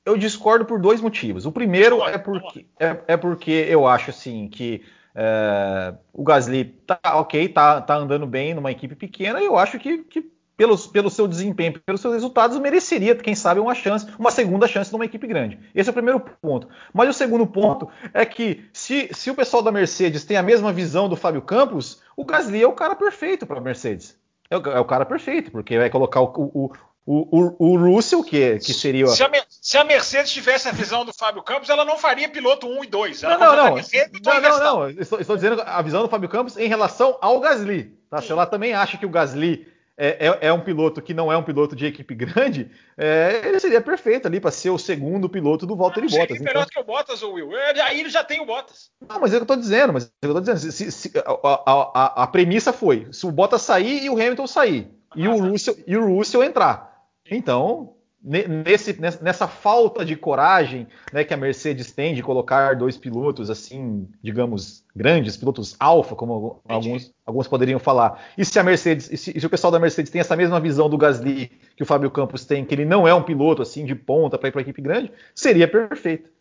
[0.06, 1.44] eu, discordo por dois motivos.
[1.44, 4.82] O primeiro é porque, é, é porque eu acho assim que
[5.16, 9.78] é, o Gasly tá ok, tá, tá andando bem numa equipe pequena e eu acho
[9.78, 14.30] que, que pelos, pelo seu desempenho, pelos seus resultados, mereceria, quem sabe, uma chance, uma
[14.30, 15.58] segunda chance numa equipe grande.
[15.74, 16.68] Esse é o primeiro ponto.
[16.92, 20.72] Mas o segundo ponto é que se, se o pessoal da Mercedes tem a mesma
[20.72, 24.18] visão do Fábio Campos, o Gasly é o cara perfeito para a Mercedes.
[24.48, 26.72] É o, é o, cara perfeito, porque vai colocar o, o,
[27.06, 29.06] o, o, Russell, que, que seria.
[29.06, 32.66] Se a, se a, Mercedes tivesse a visão do Fábio Campos, ela não faria piloto
[32.66, 33.22] 1 e 2.
[33.22, 33.76] Ela não, não, não.
[33.76, 34.90] Não, não, não.
[34.90, 37.96] Estou, estou, dizendo a visão do Fábio Campos em relação ao Gasly.
[38.10, 38.20] Tá?
[38.20, 41.36] Se ela também acha que o Gasly é, é, é, um piloto que não é
[41.36, 45.64] um piloto de equipe grande, é, ele seria perfeito ali para ser o segundo piloto
[45.64, 46.30] do Valtteri Bottas.
[46.30, 46.52] Ele então...
[46.52, 47.50] melhor que o Bottas, ou Will.
[47.84, 48.90] Aí ele já tem o Bottas.
[49.08, 49.92] Não, mas é o que eu estou dizendo.
[49.92, 50.58] Mas é eu tô dizendo.
[50.58, 54.90] Se, se, a, a, a, premissa foi: se o Bottas sair e o Hamilton sair,
[55.14, 56.95] e, o Russell, e o Russell entrar.
[57.30, 63.48] Então, nesse, nessa falta de coragem né, que a Mercedes tem de colocar dois pilotos
[63.48, 68.20] assim, digamos, grandes, pilotos alfa, como alguns, alguns poderiam falar.
[68.36, 70.58] E se a Mercedes, e se, e se, o pessoal da Mercedes tem essa mesma
[70.58, 73.84] visão do Gasly que o Fábio Campos tem, que ele não é um piloto assim
[73.84, 76.35] de ponta para ir para a equipe grande, seria perfeito.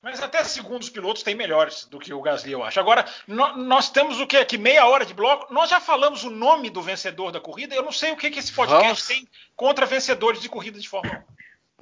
[0.00, 2.78] Mas até segundos pilotos tem melhores do que o Gasly, eu acho.
[2.78, 4.56] Agora, no, nós temos o que aqui?
[4.56, 5.52] Meia hora de bloco.
[5.52, 7.74] Nós já falamos o nome do vencedor da corrida.
[7.74, 9.06] Eu não sei o que, que esse podcast vamos...
[9.06, 11.38] tem contra vencedores de corrida de Fórmula 1.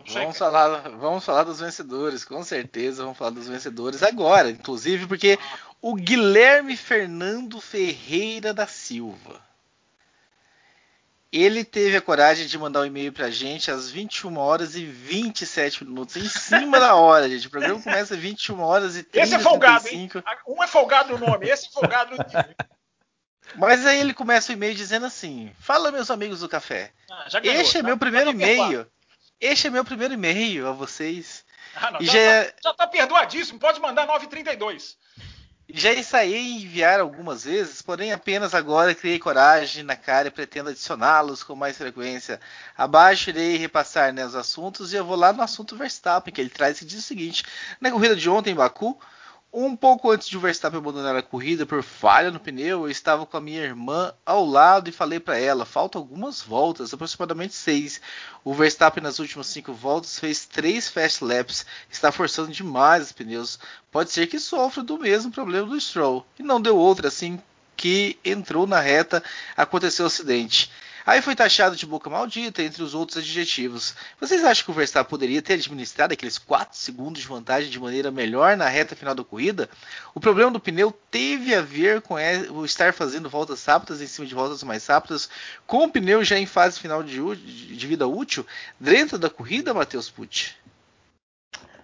[0.08, 5.36] Vamos falar, vamos falar dos vencedores, com certeza vamos falar dos vencedores agora, inclusive porque
[5.82, 9.45] o Guilherme Fernando Ferreira da Silva
[11.32, 15.84] ele teve a coragem de mandar um e-mail pra gente às 21 horas e 27
[15.84, 17.46] minutos, em cima da hora, gente.
[17.46, 20.10] O programa começa às 21 horas e 30 Esse é folgado, hein?
[20.46, 22.24] Um é folgado no nome, esse é folgado no
[23.56, 26.92] Mas aí ele começa o e-mail dizendo assim: Fala, meus amigos do café.
[27.10, 27.86] Ah, ganhou, este é tá?
[27.86, 28.86] meu primeiro e-mail.
[29.40, 31.44] Este é meu primeiro e-mail a vocês.
[31.74, 32.54] Ah, não, já, já, é...
[32.62, 34.96] já tá perdoadíssimo, pode mandar 932.
[35.78, 41.42] Já ensaiei enviar algumas vezes, porém apenas agora criei coragem na cara e pretendo adicioná-los
[41.42, 42.40] com mais frequência.
[42.74, 46.48] Abaixo irei repassar né, os assuntos e eu vou lá no assunto Verstappen, que ele
[46.48, 47.44] traz e diz o seguinte:
[47.78, 48.98] na corrida de ontem em Baku,
[49.58, 53.24] um pouco antes de o Verstappen abandonar a corrida por falha no pneu, eu estava
[53.24, 57.98] com a minha irmã ao lado e falei para ela: faltam algumas voltas, aproximadamente seis.
[58.44, 63.58] O Verstappen nas últimas cinco voltas fez três fast laps, está forçando demais os pneus.
[63.90, 66.26] Pode ser que sofra do mesmo problema do Stroll.
[66.38, 67.40] E não deu outra assim
[67.74, 69.22] que entrou na reta,
[69.56, 70.70] aconteceu o acidente.
[71.06, 73.94] Aí foi taxado de boca maldita, entre os outros adjetivos.
[74.20, 78.10] Vocês acham que o Verstappen poderia ter administrado aqueles 4 segundos de vantagem de maneira
[78.10, 79.70] melhor na reta final da corrida?
[80.12, 84.26] O problema do pneu teve a ver com o estar fazendo voltas rápidas em cima
[84.26, 85.30] de voltas mais rápidas,
[85.64, 88.44] com o pneu já em fase final de, de vida útil,
[88.80, 90.56] dentro da corrida, Matheus Pucci?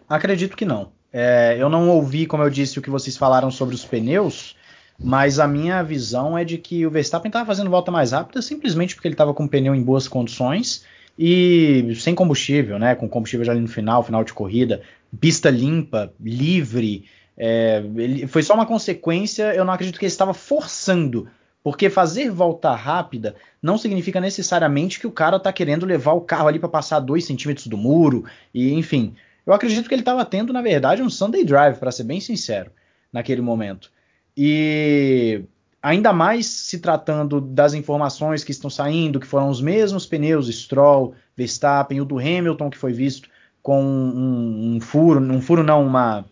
[0.09, 0.91] Acredito que não.
[1.13, 4.57] É, eu não ouvi, como eu disse, o que vocês falaram sobre os pneus.
[4.99, 8.95] Mas a minha visão é de que o Verstappen estava fazendo volta mais rápida simplesmente
[8.95, 10.85] porque ele estava com o pneu em boas condições
[11.19, 12.95] e sem combustível, né?
[12.95, 14.83] Com combustível já ali no final, final de corrida,
[15.21, 17.05] pista limpa, livre.
[17.37, 19.55] É, ele, foi só uma consequência.
[19.55, 21.29] Eu não acredito que ele estava forçando,
[21.63, 26.49] porque fazer volta rápida não significa necessariamente que o cara está querendo levar o carro
[26.49, 28.25] ali para passar dois centímetros do muro
[28.55, 29.15] e enfim.
[29.45, 32.71] Eu acredito que ele estava tendo, na verdade, um Sunday Drive, para ser bem sincero,
[33.13, 33.91] naquele momento.
[34.37, 35.45] E
[35.83, 41.15] ainda mais se tratando das informações que estão saindo, que foram os mesmos pneus Stroll,
[41.37, 43.29] Verstappen, o do Hamilton que foi visto
[43.63, 46.25] com um, um furo, um furo não, uma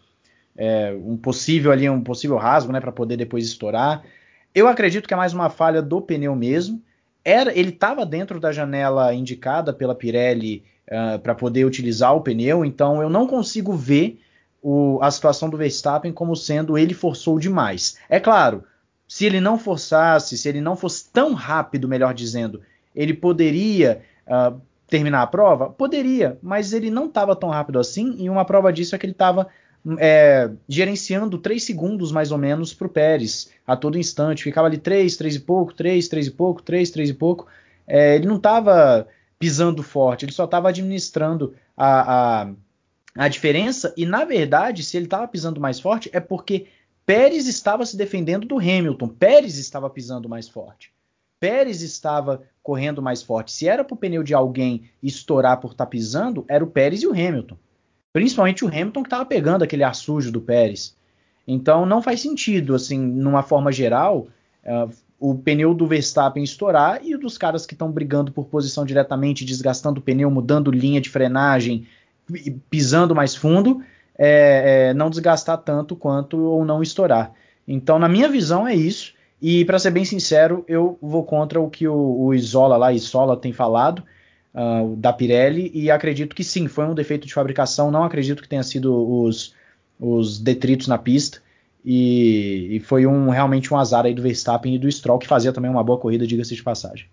[0.57, 4.03] é, um possível ali, um possível rasgo, né, para poder depois estourar.
[4.55, 6.83] Eu acredito que é mais uma falha do pneu mesmo.
[7.25, 12.65] Era, ele estava dentro da janela indicada pela Pirelli uh, para poder utilizar o pneu,
[12.65, 14.21] então eu não consigo ver
[14.63, 17.97] o, a situação do Verstappen como sendo ele forçou demais.
[18.09, 18.65] É claro,
[19.09, 22.63] se ele não forçasse, se ele não fosse tão rápido, melhor dizendo,
[22.95, 25.71] ele poderia uh, terminar a prova?
[25.71, 29.13] Poderia, mas ele não estava tão rápido assim, e uma prova disso é que ele
[29.13, 29.49] estava
[29.99, 34.43] é, gerenciando 3 segundos mais ou menos para o Pérez a todo instante.
[34.43, 37.47] Ficava ali 3, 3 e pouco, 3, 3 e pouco, 3, 3 e pouco.
[37.87, 39.07] É, ele não estava
[39.39, 42.51] pisando forte, ele só estava administrando a, a
[43.21, 46.69] a diferença, e na verdade, se ele estava pisando mais forte, é porque
[47.05, 49.09] Pérez estava se defendendo do Hamilton.
[49.09, 50.91] Pérez estava pisando mais forte.
[51.39, 53.53] Pérez estava correndo mais forte.
[53.53, 57.03] Se era para o pneu de alguém estourar por estar tá pisando, era o Pérez
[57.03, 57.59] e o Hamilton.
[58.11, 60.97] Principalmente o Hamilton que estava pegando aquele ar sujo do Pérez.
[61.47, 64.29] Então não faz sentido, assim, numa forma geral,
[64.65, 68.87] uh, o pneu do Verstappen estourar e o dos caras que estão brigando por posição
[68.87, 71.87] diretamente, desgastando o pneu, mudando linha de frenagem,
[72.69, 73.83] pisando mais fundo,
[74.19, 77.33] é, é, não desgastar tanto quanto ou não estourar.
[77.67, 79.15] Então, na minha visão, é isso.
[79.41, 83.37] E para ser bem sincero, eu vou contra o que o, o Isola lá, Isola
[83.37, 84.03] tem falado
[84.55, 87.91] uh, da Pirelli e acredito que sim, foi um defeito de fabricação.
[87.91, 89.55] Não acredito que tenha sido os,
[89.99, 91.41] os detritos na pista.
[91.83, 95.51] E, e, foi um realmente um azar aí do Verstappen e do Stroll que fazia
[95.51, 97.07] também uma boa corrida, diga-se de passagem.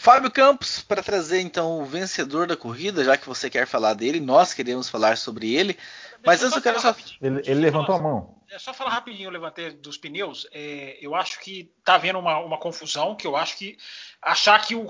[0.00, 4.18] Fábio Campos, para trazer então o vencedor da corrida, já que você quer falar dele,
[4.18, 5.76] nós queremos falar sobre ele.
[6.24, 6.96] Mas antes eu quero só.
[7.20, 8.34] Ele, ele levantou a mão.
[8.50, 10.48] É só falar rapidinho, eu levantei dos pneus.
[10.54, 13.76] É, eu acho que tá havendo uma, uma, confusão, que eu acho que
[14.22, 14.86] achar que o,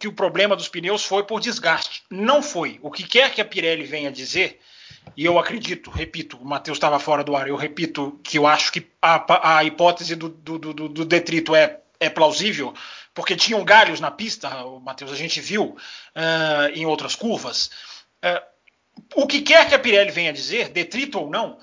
[0.00, 2.02] que o problema dos pneus foi por desgaste.
[2.08, 2.80] Não foi.
[2.80, 4.60] O que quer que a Pirelli venha dizer,
[5.14, 8.72] e eu acredito, repito, o Matheus estava fora do ar, eu repito que eu acho
[8.72, 12.72] que a, a hipótese do, do, do, do detrito é, é plausível,
[13.14, 14.50] porque tinham galhos na pista,
[14.80, 15.76] Matheus, a gente viu
[16.16, 17.70] uh, em outras curvas.
[18.22, 18.54] Uh,
[19.14, 21.58] o que quer que a Pirelli venha dizer, detrito ou não,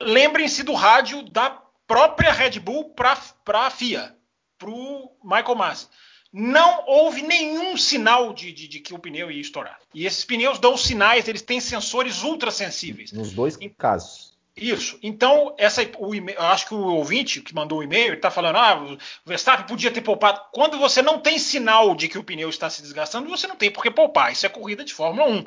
[0.00, 1.50] lembrem-se do rádio da
[1.86, 3.18] própria Red Bull para
[3.48, 4.16] a FIA,
[4.56, 5.88] para o Michael Masi.
[6.32, 9.78] Não houve nenhum sinal de, de, de, que o pneu ia estourar.
[9.94, 13.12] E esses pneus dão sinais, eles têm sensores ultrassensíveis.
[13.12, 14.33] Nos dois casos.
[14.56, 14.98] Isso.
[15.02, 18.98] Então, essa, o acho que o ouvinte que mandou o e-mail está falando: ah, o
[19.26, 20.40] Verstappen podia ter poupado.
[20.52, 23.70] Quando você não tem sinal de que o pneu está se desgastando, você não tem
[23.70, 24.32] por que poupar.
[24.32, 25.44] Isso é corrida de Fórmula 1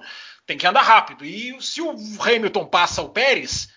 [0.48, 1.26] tem que andar rápido.
[1.26, 3.68] E se o Hamilton passa o Pérez,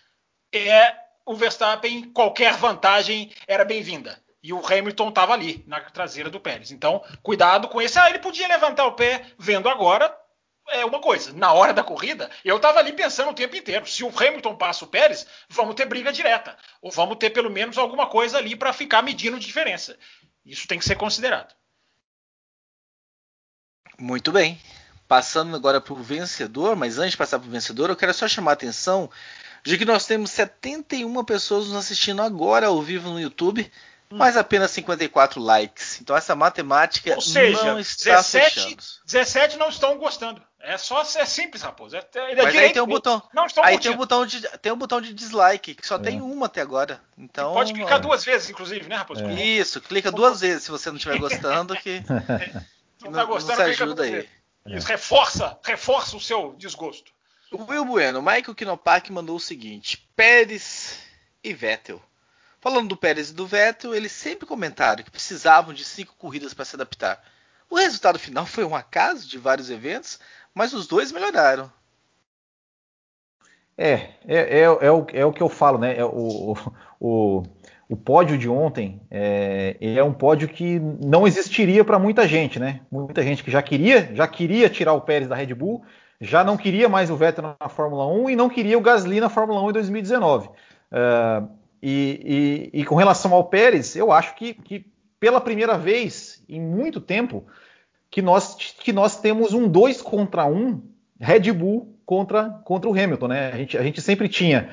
[0.55, 0.95] é
[1.26, 4.18] o Verstappen, qualquer vantagem era bem-vinda.
[4.43, 6.70] E o Hamilton estava ali, na traseira do Pérez.
[6.70, 7.99] Então, cuidado com esse.
[7.99, 10.16] Ah, ele podia levantar o pé vendo agora.
[10.71, 11.33] É uma coisa.
[11.33, 13.87] Na hora da corrida, eu estava ali pensando o tempo inteiro.
[13.87, 16.57] Se o Hamilton passa o Pérez, vamos ter briga direta.
[16.81, 19.97] Ou vamos ter pelo menos alguma coisa ali para ficar medindo diferença.
[20.45, 21.55] Isso tem que ser considerado.
[23.99, 24.61] Muito bem.
[25.07, 28.29] Passando agora para o vencedor, mas antes de passar para o vencedor, eu quero só
[28.29, 29.11] chamar a atenção
[29.62, 33.71] de que nós temos 71 pessoas nos assistindo agora ao vivo no YouTube,
[34.11, 34.16] hum.
[34.16, 36.01] mas apenas 54 likes.
[36.01, 38.83] Então essa matemática Ou seja, não está 17, fechando.
[39.05, 40.43] 17 não estão gostando.
[40.62, 41.96] É só é simples, raposo.
[41.96, 43.22] É, é mas aí tem um botão.
[43.32, 45.98] Não estão aí tem um botão de tem um botão de dislike que só é.
[45.98, 47.00] tem uma até agora.
[47.16, 49.24] Então pode clicar duas vezes, inclusive, né, raposo?
[49.24, 49.42] É.
[49.42, 52.02] Isso, clica duas vezes se você não estiver gostando que,
[52.98, 54.11] que não, não, tá gostando, nos ajuda aí.
[54.11, 54.28] Vezes.
[54.66, 57.11] Isso reforça, reforça o seu desgosto.
[57.50, 60.98] O Will Bueno, Michael Knopak mandou o seguinte: Pérez
[61.42, 62.02] e Vettel.
[62.61, 66.66] Falando do Pérez e do Vettel, eles sempre comentaram que precisavam de cinco corridas para
[66.66, 67.24] se adaptar.
[67.70, 70.18] O resultado final foi um acaso de vários eventos,
[70.55, 71.70] mas os dois melhoraram.
[73.76, 75.96] É, é, é, é, o, é o que eu falo, né?
[75.96, 76.55] É o,
[77.01, 77.42] o,
[77.88, 82.80] o pódio de ontem é, é um pódio que não existiria para muita gente, né?
[82.90, 85.82] Muita gente que já queria, já queria tirar o Pérez da Red Bull,
[86.20, 89.30] já não queria mais o Vettel na Fórmula 1 e não queria o Gasly na
[89.30, 90.48] Fórmula 1 em 2019.
[90.48, 91.48] Uh,
[91.82, 94.84] e, e, e, com relação ao Pérez, eu acho que, que,
[95.18, 97.46] pela primeira vez em muito tempo
[98.11, 100.82] que nós, que nós temos um 2 contra 1
[101.20, 103.52] Red Bull contra, contra o Hamilton, né?
[103.52, 104.70] A gente, a gente sempre tinha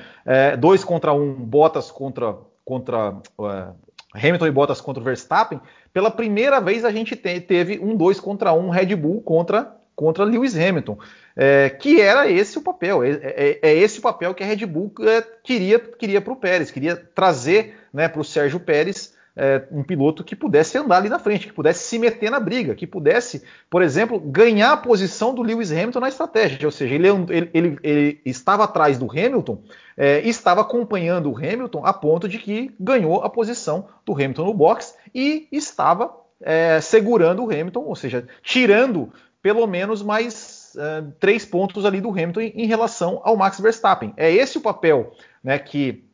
[0.58, 3.74] 2 é, contra 1 Bottas contra contra uh,
[4.14, 5.58] Hamilton e Bottas contra o Verstappen,
[5.90, 10.24] pela primeira vez a gente te, teve um 2 contra 1 Red Bull contra, contra
[10.24, 10.98] Lewis Hamilton,
[11.34, 14.66] é, que era esse o papel, é, é, é, esse o papel que a Red
[14.66, 19.62] Bull é, queria, queria para o Pérez, queria trazer né, para o Sérgio Pérez é,
[19.70, 22.88] um piloto que pudesse andar ali na frente, que pudesse se meter na briga, que
[22.88, 26.66] pudesse, por exemplo, ganhar a posição do Lewis Hamilton na estratégia.
[26.66, 29.62] Ou seja, ele, ele, ele, ele estava atrás do Hamilton
[29.96, 34.54] é, estava acompanhando o Hamilton a ponto de que ganhou a posição do Hamilton no
[34.54, 41.44] box e estava é, segurando o Hamilton, ou seja, tirando pelo menos mais é, três
[41.44, 44.12] pontos ali do Hamilton em, em relação ao Max Verstappen.
[44.16, 45.12] É esse o papel
[45.44, 46.07] né, que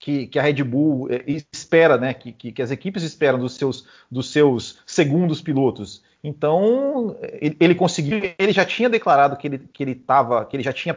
[0.00, 3.86] que, que, a Red Bull eh, espera, né, que, que, as equipes esperam dos seus,
[4.10, 6.02] dos seus segundos pilotos.
[6.22, 10.72] Então ele, conseguiu, ele já tinha declarado que ele que ele estava, que ele já
[10.72, 10.94] tinha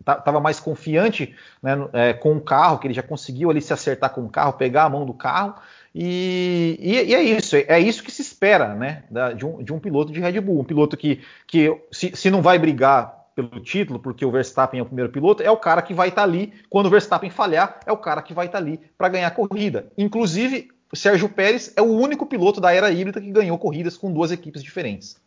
[0.00, 3.72] estava é, mais confiante né, é, com o carro, que ele já conseguiu ali se
[3.72, 5.54] acertar com o carro, pegar a mão do carro
[5.94, 9.72] e, e, e é isso, é, é, isso que se espera, né, de, um, de,
[9.72, 13.60] um, piloto de Red Bull, um piloto que, que se, se não vai brigar pelo
[13.60, 16.26] título, porque o Verstappen é o primeiro piloto, é o cara que vai estar tá
[16.26, 16.54] ali.
[16.70, 19.30] Quando o Verstappen falhar, é o cara que vai estar tá ali para ganhar a
[19.30, 19.92] corrida.
[19.98, 24.10] Inclusive, o Sérgio Pérez é o único piloto da era híbrida que ganhou corridas com
[24.10, 25.20] duas equipes diferentes.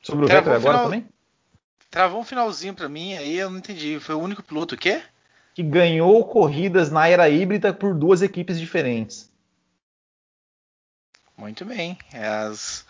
[0.00, 0.84] Sobre o Vettel agora final...
[0.84, 1.08] também?
[1.90, 3.98] Travou um finalzinho para mim, aí eu não entendi.
[3.98, 5.02] Foi o único piloto o quê?
[5.54, 9.31] Que ganhou corridas na era híbrida por duas equipes diferentes.
[11.36, 11.98] Muito bem.
[12.12, 12.84] As...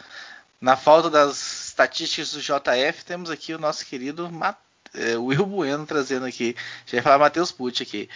[0.61, 4.31] Na falta das estatísticas do JF, temos aqui o nosso querido
[4.95, 6.55] É, Will Bueno trazendo aqui.
[6.87, 8.09] Já ia falar Matheus Pucci aqui.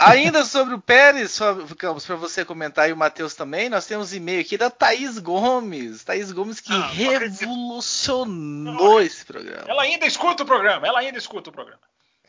[0.00, 4.58] Ainda sobre o Pérez, para você comentar e o Matheus também, nós temos e-mail aqui
[4.58, 6.02] da Thaís Gomes.
[6.02, 9.64] Thaís Gomes que ah, revolucionou esse programa.
[9.68, 11.80] Ela ainda escuta o programa, ela ainda escuta o programa.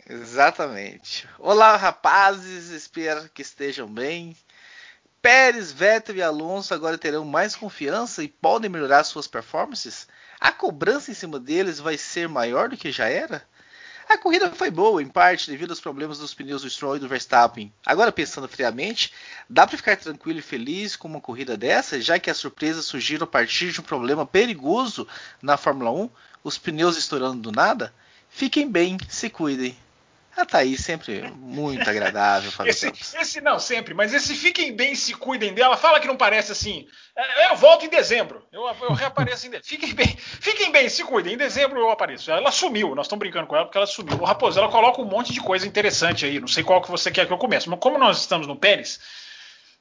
[0.08, 1.28] Exatamente.
[1.40, 4.38] Olá, rapazes, espero que estejam bem.
[5.22, 10.08] Pérez, Vettel e Alonso agora terão mais confiança e podem melhorar suas performances?
[10.40, 13.44] A cobrança em cima deles vai ser maior do que já era?
[14.08, 17.10] A corrida foi boa, em parte, devido aos problemas dos pneus do Stroll e do
[17.10, 17.74] Verstappen.
[17.86, 19.12] Agora, pensando friamente,
[19.50, 23.26] dá para ficar tranquilo e feliz com uma corrida dessa, já que as surpresas surgiram
[23.26, 25.06] a partir de um problema perigoso
[25.42, 26.10] na Fórmula 1,
[26.42, 27.94] os pneus estourando do nada?
[28.30, 29.78] Fiquem bem, se cuidem.
[30.38, 32.52] A Thaís sempre muito agradável.
[32.68, 35.76] esse, esse, não, sempre, mas esse fiquem bem, se cuidem dela.
[35.76, 36.88] Fala que não parece assim.
[37.16, 38.46] É, eu volto em dezembro.
[38.52, 39.68] Eu, eu reapareço em dezembro.
[39.68, 41.34] Fiquem bem, fiquem bem, se cuidem.
[41.34, 42.30] Em dezembro eu apareço.
[42.30, 44.16] Ela sumiu, nós estamos brincando com ela porque ela sumiu.
[44.22, 46.40] O Raposo, ela coloca um monte de coisa interessante aí.
[46.40, 47.68] Não sei qual que você quer que eu comece.
[47.68, 49.00] Mas como nós estamos no Pérez,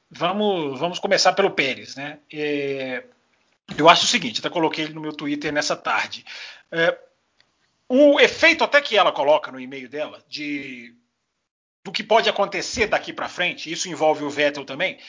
[0.09, 2.17] vamos, vamos começar pelo Pérez, né?
[2.33, 3.03] É,
[3.77, 6.25] eu acho o seguinte, até coloquei ele no meu Twitter nessa tarde.
[6.71, 6.97] É,
[7.89, 10.93] o efeito até que ela coloca no e-mail dela de
[11.83, 14.99] do que pode acontecer daqui para frente, isso envolve o Vettel também,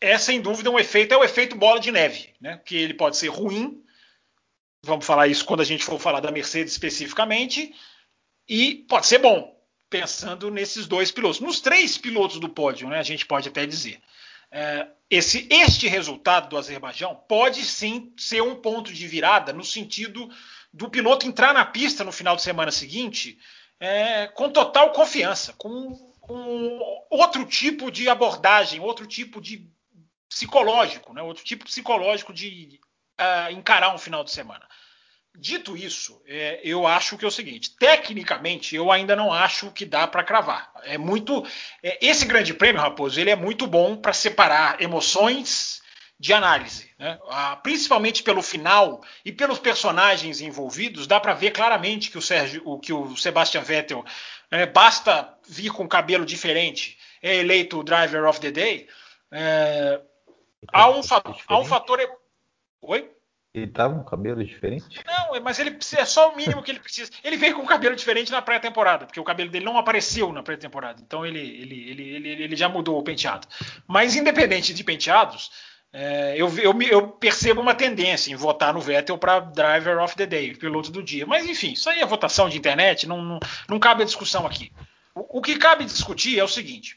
[0.00, 2.60] é sem dúvida um efeito, é o efeito bola de neve, né?
[2.64, 3.82] Que ele pode ser ruim,
[4.84, 7.74] vamos falar isso quando a gente for falar da Mercedes especificamente,
[8.48, 9.60] e pode ser bom,
[9.90, 13.00] pensando nesses dois pilotos, nos três pilotos do pódio, né?
[13.00, 14.00] A gente pode até dizer.
[14.52, 20.28] É, esse, este resultado do Azerbaijão pode sim ser um ponto de virada no sentido
[20.72, 23.38] do piloto entrar na pista no final de semana seguinte
[23.80, 29.68] é, com total confiança, com, com, outro tipo de abordagem, outro tipo de
[30.28, 32.78] psicológico, né, outro tipo psicológico de
[33.20, 34.66] uh, encarar um final de semana.
[35.34, 39.86] Dito isso, é, eu acho que é o seguinte: tecnicamente, eu ainda não acho que
[39.86, 40.72] dá para cravar.
[40.82, 41.46] É muito.
[41.82, 45.79] É, esse Grande Prêmio, Raposo, ele é muito bom para separar emoções
[46.20, 46.90] de análise.
[46.98, 47.18] Né?
[47.30, 52.60] Ah, principalmente pelo final e pelos personagens envolvidos, dá para ver claramente que o, Sérgio,
[52.66, 54.04] o, que o Sebastian Vettel
[54.50, 58.86] é, basta vir com cabelo diferente, é eleito o Driver of the Day.
[59.32, 59.98] É,
[60.70, 61.98] há, um fator, há um fator.
[62.82, 63.10] Oi?
[63.54, 65.00] Ele tava com cabelo diferente?
[65.06, 67.10] Não, mas ele é só o mínimo que ele precisa.
[67.24, 70.42] Ele veio com um cabelo diferente na pré-temporada, porque o cabelo dele não apareceu na
[70.42, 71.02] pré-temporada.
[71.04, 73.48] Então ele, ele, ele, ele, ele já mudou o penteado.
[73.88, 75.50] Mas independente de penteados,
[75.92, 80.24] é, eu, eu, eu, percebo uma tendência em votar no Vettel para Driver of the
[80.24, 81.26] Day, piloto do dia.
[81.26, 84.72] Mas enfim, isso aí é votação de internet, não, não, não cabe a discussão aqui.
[85.14, 86.96] O, o, que cabe discutir é o seguinte: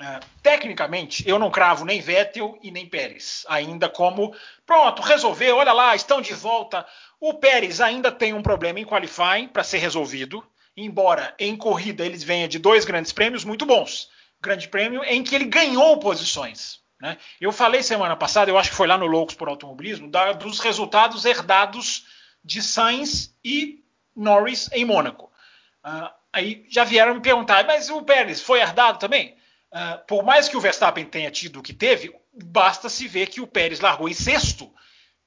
[0.00, 4.34] é, tecnicamente, eu não cravo nem Vettel e nem Pérez, ainda como
[4.66, 6.84] pronto, resolveu, olha lá, estão de volta.
[7.20, 10.44] O Pérez ainda tem um problema em qualifying para ser resolvido,
[10.76, 14.10] embora em corrida eles venha de dois grandes prêmios muito bons.
[14.40, 16.79] Grande prêmio em que ele ganhou posições.
[17.00, 17.16] Né?
[17.40, 20.60] Eu falei semana passada, eu acho que foi lá no Loucos por Automobilismo, da, dos
[20.60, 22.06] resultados herdados
[22.44, 23.82] de Sainz e
[24.14, 25.30] Norris em Mônaco.
[25.84, 29.34] Uh, aí já vieram me perguntar, mas o Pérez foi herdado também?
[29.72, 33.40] Uh, por mais que o Verstappen tenha tido o que teve, basta se ver que
[33.40, 34.70] o Pérez largou em sexto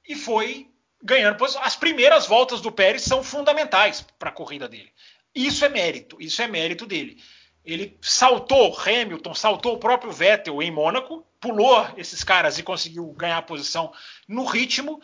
[0.06, 0.68] e foi
[1.02, 1.36] ganhando.
[1.36, 4.92] Pois as primeiras voltas do Pérez são fundamentais para a corrida dele.
[5.34, 7.20] Isso é mérito, isso é mérito dele.
[7.64, 13.36] Ele saltou Hamilton, saltou o próprio Vettel em Mônaco, pulou esses caras e conseguiu ganhar
[13.36, 13.92] a posição
[14.26, 14.98] no ritmo.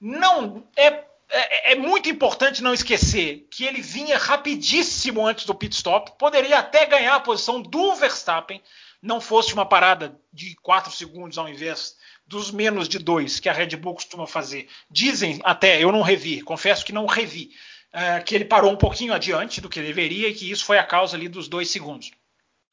[0.00, 0.86] Não é,
[1.28, 6.60] é, é, muito importante não esquecer que ele vinha rapidíssimo antes do pit stop, poderia
[6.60, 8.62] até ganhar a posição do Verstappen,
[9.02, 11.94] não fosse uma parada de 4 segundos ao invés
[12.26, 14.68] dos menos de 2 que a Red Bull costuma fazer.
[14.90, 17.50] Dizem até, eu não revi, confesso que não revi,
[17.92, 20.84] é, que ele parou um pouquinho adiante do que deveria e que isso foi a
[20.84, 22.10] causa ali dos dois segundos.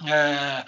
[0.07, 0.65] É,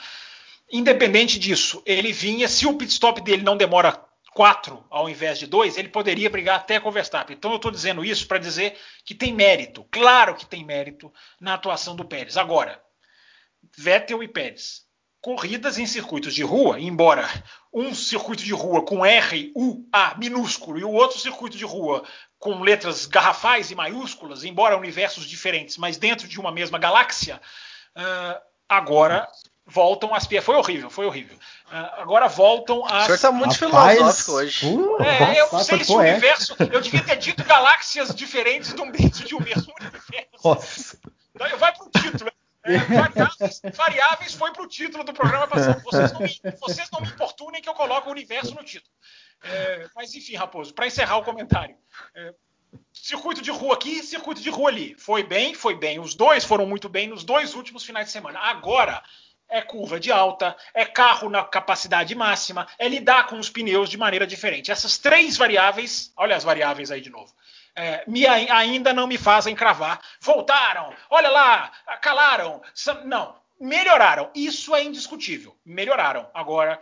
[0.72, 4.04] independente disso, ele vinha, se o pit stop dele não demora
[4.34, 7.36] quatro ao invés de dois, ele poderia brigar até com o Verstappen.
[7.36, 11.54] Então eu estou dizendo isso para dizer que tem mérito, claro que tem mérito na
[11.54, 12.38] atuação do Pérez.
[12.38, 12.82] Agora,
[13.78, 14.90] Vettel e Pérez
[15.22, 17.30] corridas em circuitos de rua, embora
[17.72, 22.04] um circuito de rua com R, U, A minúsculo e o outro circuito de rua
[22.40, 27.40] com letras garrafais e maiúsculas, embora universos diferentes, mas dentro de uma mesma galáxia,
[27.96, 29.28] uh, agora
[29.72, 30.46] voltam as piadas.
[30.46, 31.38] Foi horrível, foi horrível.
[31.68, 33.04] Uh, agora voltam as.
[33.04, 34.66] O senhor está muito Rapaz, filosófico hoje.
[34.68, 36.56] Uh, é, eu não sei se o universo.
[36.72, 40.30] Eu devia ter dito galáxias diferentes dentro de um mesmo universo.
[40.44, 40.98] Nossa.
[41.34, 42.32] Então, vai pro título.
[42.64, 45.82] É, variáveis, variáveis foi pro título do programa passado.
[45.82, 48.92] Vocês não me, vocês não me importunem que eu coloco o universo no título.
[49.44, 51.76] É, mas enfim, Raposo, para encerrar o comentário.
[52.14, 52.34] É,
[52.94, 54.96] circuito de rua aqui, circuito de rua ali.
[55.00, 56.00] Foi bem, foi bem.
[56.00, 58.40] Os dois foram muito bem nos dois últimos finais de semana.
[58.40, 59.02] Agora
[59.52, 63.98] é curva de alta, é carro na capacidade máxima, é lidar com os pneus de
[63.98, 64.72] maneira diferente.
[64.72, 67.32] Essas três variáveis, olha as variáveis aí de novo.
[67.76, 70.02] É, me, ainda não me fazem cravar.
[70.22, 71.72] Voltaram, olha lá,
[72.02, 72.62] calaram.
[73.06, 74.32] Não, melhoraram.
[74.34, 75.56] Isso é indiscutível.
[75.66, 76.30] Melhoraram.
[76.34, 76.82] Agora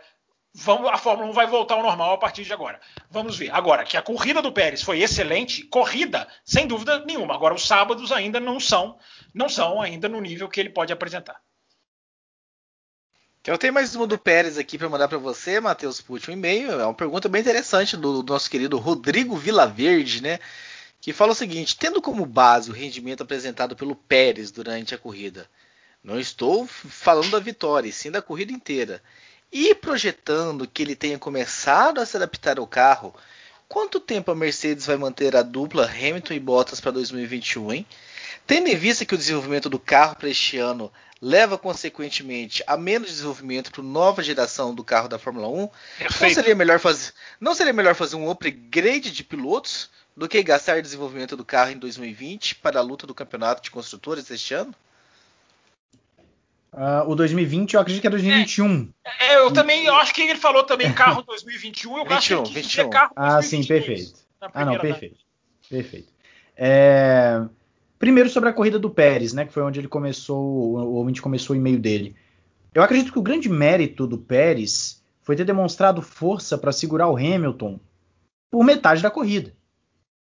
[0.52, 2.80] Vamos, a Fórmula 1 vai voltar ao normal a partir de agora.
[3.08, 3.50] Vamos ver.
[3.54, 7.34] Agora, que a corrida do Pérez foi excelente, corrida, sem dúvida nenhuma.
[7.34, 8.98] Agora, os sábados ainda não são,
[9.32, 11.40] não são ainda no nível que ele pode apresentar.
[13.46, 16.72] Eu tenho mais uma do Pérez aqui para mandar para você, Matheus Pucci, um e-mail.
[16.72, 20.38] É uma pergunta bem interessante do, do nosso querido Rodrigo Vilaverde, né?
[21.00, 25.48] Que fala o seguinte: tendo como base o rendimento apresentado pelo Pérez durante a corrida,
[26.04, 29.02] não estou falando da vitória, e sim da corrida inteira
[29.52, 33.14] e projetando que ele tenha começado a se adaptar ao carro,
[33.68, 37.86] quanto tempo a Mercedes vai manter a dupla Hamilton e Bottas para 2021, hein?
[38.46, 43.10] Tendo em vista que o desenvolvimento do carro para este ano leva consequentemente a menos
[43.10, 45.68] desenvolvimento para a nova geração do carro da Fórmula 1,
[46.20, 50.80] não seria, melhor fazer, não seria melhor fazer um upgrade de pilotos do que gastar
[50.80, 54.74] desenvolvimento do carro em 2020 para a luta do campeonato de construtores este ano?
[56.72, 58.92] Uh, o 2020 eu acredito que é 2021.
[59.04, 61.98] É, é eu também eu acho que ele falou também carro 2021.
[61.98, 62.90] Eu 21, acho que 21.
[62.90, 64.14] carro Ah, sim, perfeito.
[64.40, 65.18] Ah, não, perfeito.
[65.68, 66.12] Perfeito.
[66.56, 67.42] É...
[68.00, 69.44] Primeiro sobre a corrida do Pérez, né?
[69.44, 72.16] Que foi onde ele começou, o ouvinte começou o e-mail dele.
[72.74, 77.16] Eu acredito que o grande mérito do Pérez foi ter demonstrado força para segurar o
[77.16, 77.78] Hamilton
[78.50, 79.54] por metade da corrida.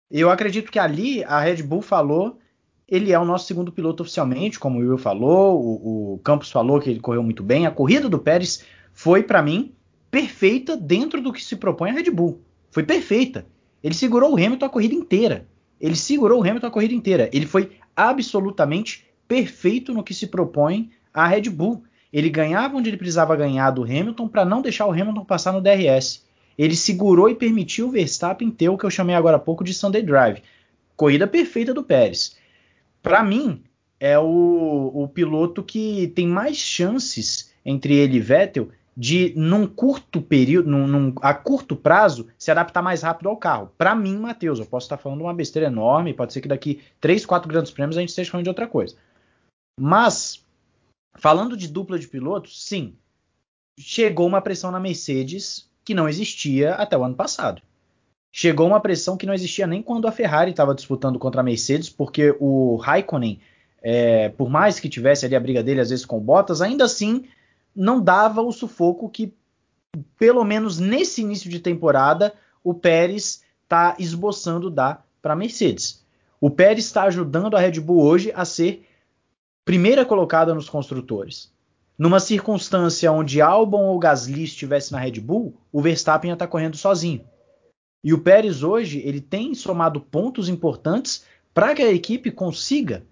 [0.08, 2.38] Eu acredito que ali a Red Bull falou
[2.86, 6.78] ele é o nosso segundo piloto oficialmente, como o Will falou, o, o Campos falou
[6.78, 7.66] que ele correu muito bem.
[7.66, 8.62] A corrida do Pérez
[8.92, 9.74] foi, para mim,
[10.10, 12.40] perfeita dentro do que se propõe a Red Bull.
[12.70, 13.46] Foi perfeita.
[13.82, 15.48] Ele segurou o Hamilton a corrida inteira.
[15.84, 17.28] Ele segurou o Hamilton a corrida inteira.
[17.32, 21.84] Ele foi absolutamente perfeito no que se propõe a Red Bull.
[22.12, 25.60] Ele ganhava onde ele precisava ganhar do Hamilton para não deixar o Hamilton passar no
[25.60, 26.24] DRS.
[26.56, 29.74] Ele segurou e permitiu o Verstappen ter o que eu chamei agora há pouco de
[29.74, 30.42] Sunday Drive.
[30.96, 32.36] Corrida perfeita do Pérez
[33.04, 33.62] para mim,
[34.00, 40.20] é o, o piloto que tem mais chances entre ele e Vettel de, num curto
[40.22, 43.72] período, num, num, a curto prazo, se adaptar mais rápido ao carro.
[43.76, 47.26] Para mim, Matheus, eu posso estar falando uma besteira enorme, pode ser que daqui 3,
[47.26, 48.96] 4 grandes prêmios a gente esteja falando de outra coisa.
[49.78, 50.44] Mas,
[51.16, 52.96] falando de dupla de pilotos, sim,
[53.78, 57.60] chegou uma pressão na Mercedes que não existia até o ano passado
[58.36, 61.88] chegou uma pressão que não existia nem quando a Ferrari estava disputando contra a Mercedes,
[61.88, 63.38] porque o Raikkonen,
[63.80, 67.26] é, por mais que tivesse ali a briga dele às vezes com Bottas, ainda assim
[67.74, 69.34] não dava o sufoco que,
[70.18, 76.04] pelo menos nesse início de temporada, o Pérez está esboçando dar para a Mercedes.
[76.40, 78.86] O Pérez está ajudando a Red Bull hoje a ser
[79.64, 81.52] primeira colocada nos construtores.
[81.96, 86.50] Numa circunstância onde Albon ou Gasly estivesse na Red Bull, o Verstappen ia estar tá
[86.50, 87.24] correndo sozinho.
[88.02, 93.02] E o Pérez hoje ele tem somado pontos importantes para que a equipe consiga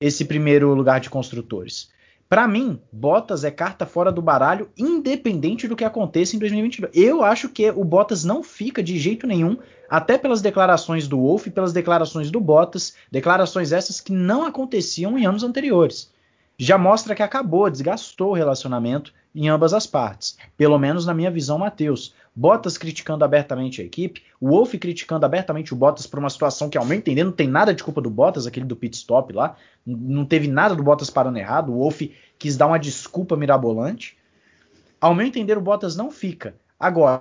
[0.00, 1.90] esse primeiro lugar de construtores.
[2.30, 6.92] Para mim, Bottas é carta fora do baralho, independente do que aconteça em 2022.
[6.94, 9.58] Eu acho que o Bottas não fica de jeito nenhum,
[9.88, 15.18] até pelas declarações do Wolff e pelas declarações do Bottas, declarações essas que não aconteciam
[15.18, 16.12] em anos anteriores.
[16.56, 21.32] Já mostra que acabou, desgastou o relacionamento em ambas as partes, pelo menos na minha
[21.32, 22.14] visão, Matheus.
[22.34, 26.78] Bottas criticando abertamente a equipe, o Wolff criticando abertamente o Bottas por uma situação que,
[26.78, 29.56] ao meu entender, não tem nada de culpa do Bottas, aquele do pit stop lá,
[29.84, 34.16] não teve nada do Bottas parando errado, o Wolff quis dar uma desculpa mirabolante.
[35.00, 36.54] Ao meu entender, o Bottas não fica.
[36.78, 37.18] Agora,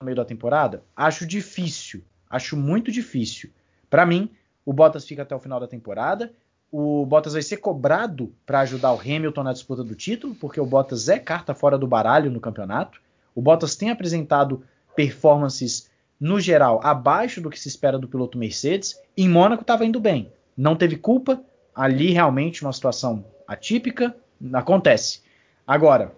[0.00, 3.50] no meio da temporada, acho difícil, acho muito difícil.
[3.88, 4.30] Para mim,
[4.64, 6.32] o Bottas fica até o final da temporada.
[6.70, 10.66] O Bottas vai ser cobrado para ajudar o Hamilton na disputa do título, porque o
[10.66, 13.00] Bottas é carta fora do baralho no campeonato.
[13.38, 14.64] O Bottas tem apresentado
[14.96, 19.00] performances, no geral, abaixo do que se espera do piloto Mercedes.
[19.16, 20.32] Em Mônaco estava indo bem.
[20.56, 21.40] Não teve culpa.
[21.72, 24.12] Ali realmente uma situação atípica.
[24.52, 25.22] Acontece.
[25.64, 26.16] Agora,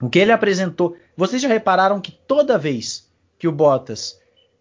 [0.00, 0.96] o que ele apresentou.
[1.16, 4.20] Vocês já repararam que toda vez que o Bottas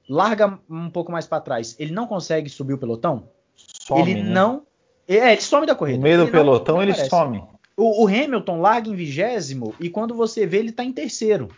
[0.10, 3.30] larga um pouco mais para trás, ele não consegue subir o pelotão?
[3.56, 4.32] Some, ele né?
[4.32, 4.64] não.
[5.08, 6.00] É, ele some da corrida.
[6.00, 7.44] No meio do ele pelotão, ele some.
[7.78, 11.50] O, o, Hamilton larga em vigésimo e quando você vê, ele está em terceiro.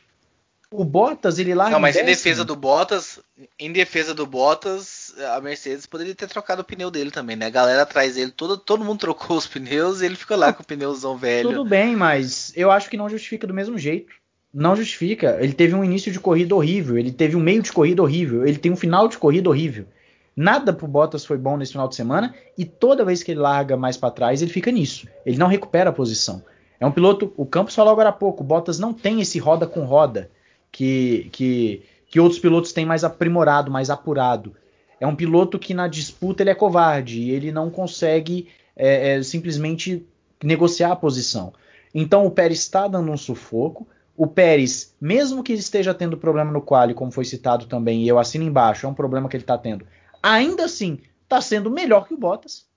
[0.73, 3.19] O Bottas, ele larga Não, mas em, defesa do Bottas,
[3.59, 7.47] em defesa do Bottas, a Mercedes poderia ter trocado o pneu dele também, né?
[7.47, 10.63] A galera atrás dele, todo, todo mundo trocou os pneus e ele ficou lá com
[10.63, 11.49] o pneuzão velho.
[11.49, 14.13] Tudo bem, mas eu acho que não justifica do mesmo jeito.
[14.53, 15.37] Não justifica.
[15.41, 18.57] Ele teve um início de corrida horrível, ele teve um meio de corrida horrível, ele
[18.57, 19.85] tem um final de corrida horrível.
[20.33, 23.75] Nada pro Bottas foi bom nesse final de semana e toda vez que ele larga
[23.75, 25.05] mais para trás, ele fica nisso.
[25.25, 26.41] Ele não recupera a posição.
[26.79, 29.67] É um piloto, o Campos falou agora há pouco, o Bottas não tem esse roda
[29.67, 30.31] com roda
[30.71, 34.55] que, que, que outros pilotos têm mais aprimorado, mais apurado.
[34.99, 39.23] É um piloto que na disputa ele é covarde e ele não consegue é, é,
[39.23, 40.05] simplesmente
[40.43, 41.53] negociar a posição.
[41.93, 43.87] Então o Pérez está dando um sufoco.
[44.15, 48.19] O Pérez, mesmo que esteja tendo problema no quali, como foi citado também, e eu
[48.19, 49.85] assino embaixo, é um problema que ele está tendo,
[50.21, 52.67] ainda assim está sendo melhor que o Bottas.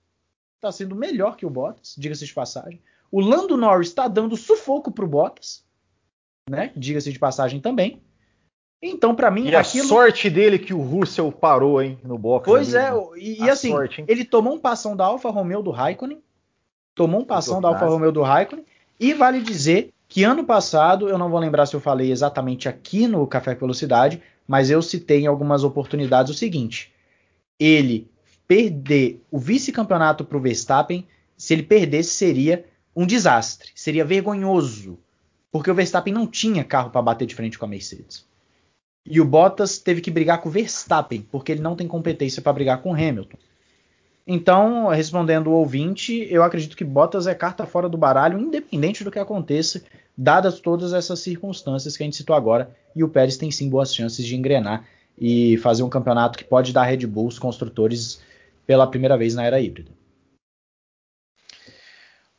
[0.55, 2.81] Está sendo melhor que o Bottas, diga-se de passagem.
[3.11, 5.64] O Lando Norris está dando sufoco para o Bottas,
[6.49, 6.71] né?
[6.75, 8.01] Diga-se de passagem também.
[8.81, 9.85] Então, para mim, e aquilo...
[9.85, 12.45] a sorte dele que o Russell parou, hein, no box.
[12.45, 13.07] Pois ali, é, né?
[13.17, 16.21] e, e assim, sorte, ele tomou um passão da Alfa Romeo do Raikkonen,
[16.93, 18.65] tomou um passão da Alfa Romeo do Raikkonen,
[18.99, 23.07] e vale dizer que ano passado, eu não vou lembrar se eu falei exatamente aqui
[23.07, 26.93] no Café com Velocidade, mas eu citei em algumas oportunidades o seguinte:
[27.59, 28.07] ele
[28.47, 32.65] perder o vice-campeonato para o Verstappen, se ele perdesse, seria
[32.95, 34.99] um desastre, seria vergonhoso,
[35.55, 38.25] porque o Verstappen não tinha carro para bater de frente com a Mercedes.
[39.05, 42.51] E o Bottas teve que brigar com o Verstappen, porque ele não tem competência para
[42.51, 43.37] brigar com o Hamilton.
[44.27, 49.09] Então, respondendo o ouvinte, eu acredito que Bottas é carta fora do baralho, independente do
[49.09, 49.81] que aconteça,
[50.17, 53.95] dadas todas essas circunstâncias que a gente citou agora, e o Pérez tem sim boas
[53.95, 54.85] chances de engrenar
[55.17, 58.21] e fazer um campeonato que pode dar Red Bull os construtores
[58.67, 59.91] pela primeira vez na era híbrida.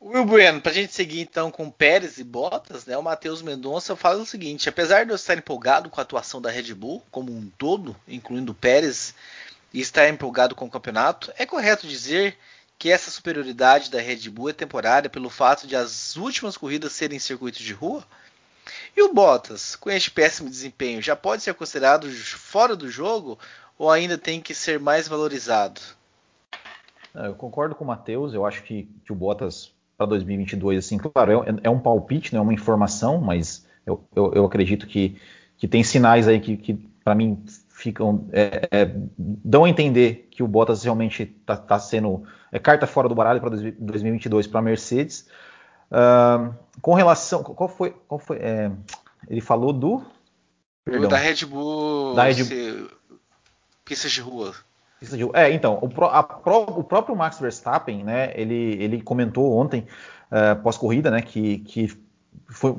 [0.09, 3.97] Will Bueno, para a gente seguir então com Pérez e Bottas, né, o Matheus Mendonça
[3.97, 7.33] fala o seguinte: apesar de eu estar empolgado com a atuação da Red Bull como
[7.33, 9.17] um todo, incluindo Pérez
[9.75, 12.39] e estar empolgado com o campeonato, é correto dizer
[12.79, 17.19] que essa superioridade da Red Bull é temporária pelo fato de as últimas corridas serem
[17.19, 18.05] circuitos de rua?
[18.97, 23.41] E o Bottas, com este péssimo desempenho, já pode ser considerado fora do jogo
[23.77, 25.81] ou ainda tem que ser mais valorizado?
[27.13, 30.99] É, eu concordo com o Matheus, eu acho que, que o Bottas para 2022, assim,
[30.99, 35.17] claro, é, é, um palpite, não é uma informação, mas eu, eu, eu acredito que,
[35.57, 40.43] que tem sinais aí que, que para mim, ficam é, é, dão a entender que
[40.43, 44.63] o Bottas realmente está tá sendo é, carta fora do baralho para 2022 para a
[44.63, 45.29] Mercedes.
[45.89, 48.73] Uh, com relação, qual foi, qual foi é,
[49.29, 50.03] ele falou do
[50.85, 52.91] Perdão, da Red Bull, da Red Bull.
[53.85, 54.53] pistas de rua.
[55.35, 59.87] É, então, o, a, o, próprio Max Verstappen, né, ele, ele comentou ontem,
[60.31, 62.07] uh, pós-corrida, né, que, que
[62.49, 62.75] foi,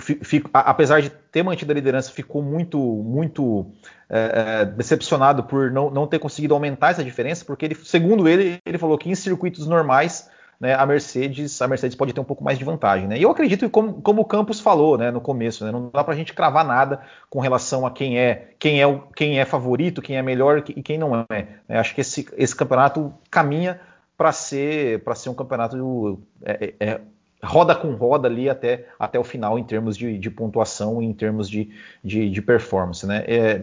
[0.54, 3.72] apesar de ter mantido a liderança, ficou muito, muito
[4.10, 8.78] é, decepcionado por não, não ter conseguido aumentar essa diferença, porque ele, segundo ele, ele
[8.78, 12.58] falou que em circuitos normais né, a Mercedes a Mercedes pode ter um pouco mais
[12.58, 13.08] de vantagem.
[13.08, 13.18] Né?
[13.18, 16.14] E eu acredito como, como o Campos falou né, no começo, né, não dá para
[16.14, 20.18] a gente cravar nada com relação a quem é quem é, quem é favorito, quem
[20.18, 21.48] é melhor e quem não é.
[21.68, 21.78] Né?
[21.78, 23.80] Acho que esse, esse campeonato caminha
[24.18, 27.02] para ser, ser um campeonato é, é, é
[27.44, 31.14] roda com roda ali até, até o final em termos de, de pontuação e em
[31.14, 31.70] termos de,
[32.04, 33.06] de, de performance.
[33.06, 33.24] Né?
[33.28, 33.62] É,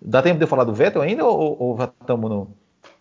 [0.00, 2.56] dá tempo de eu falar do Vettel ainda ou, ou já estamos no,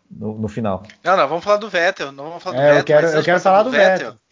[0.10, 0.84] no, no, final?
[1.04, 2.12] Não, não, vamos falar do Vettel.
[2.12, 2.80] Não vamos falar do é, Vettel.
[2.80, 4.12] Eu quero, eu quero falar do Vettel.
[4.12, 4.26] Vettel.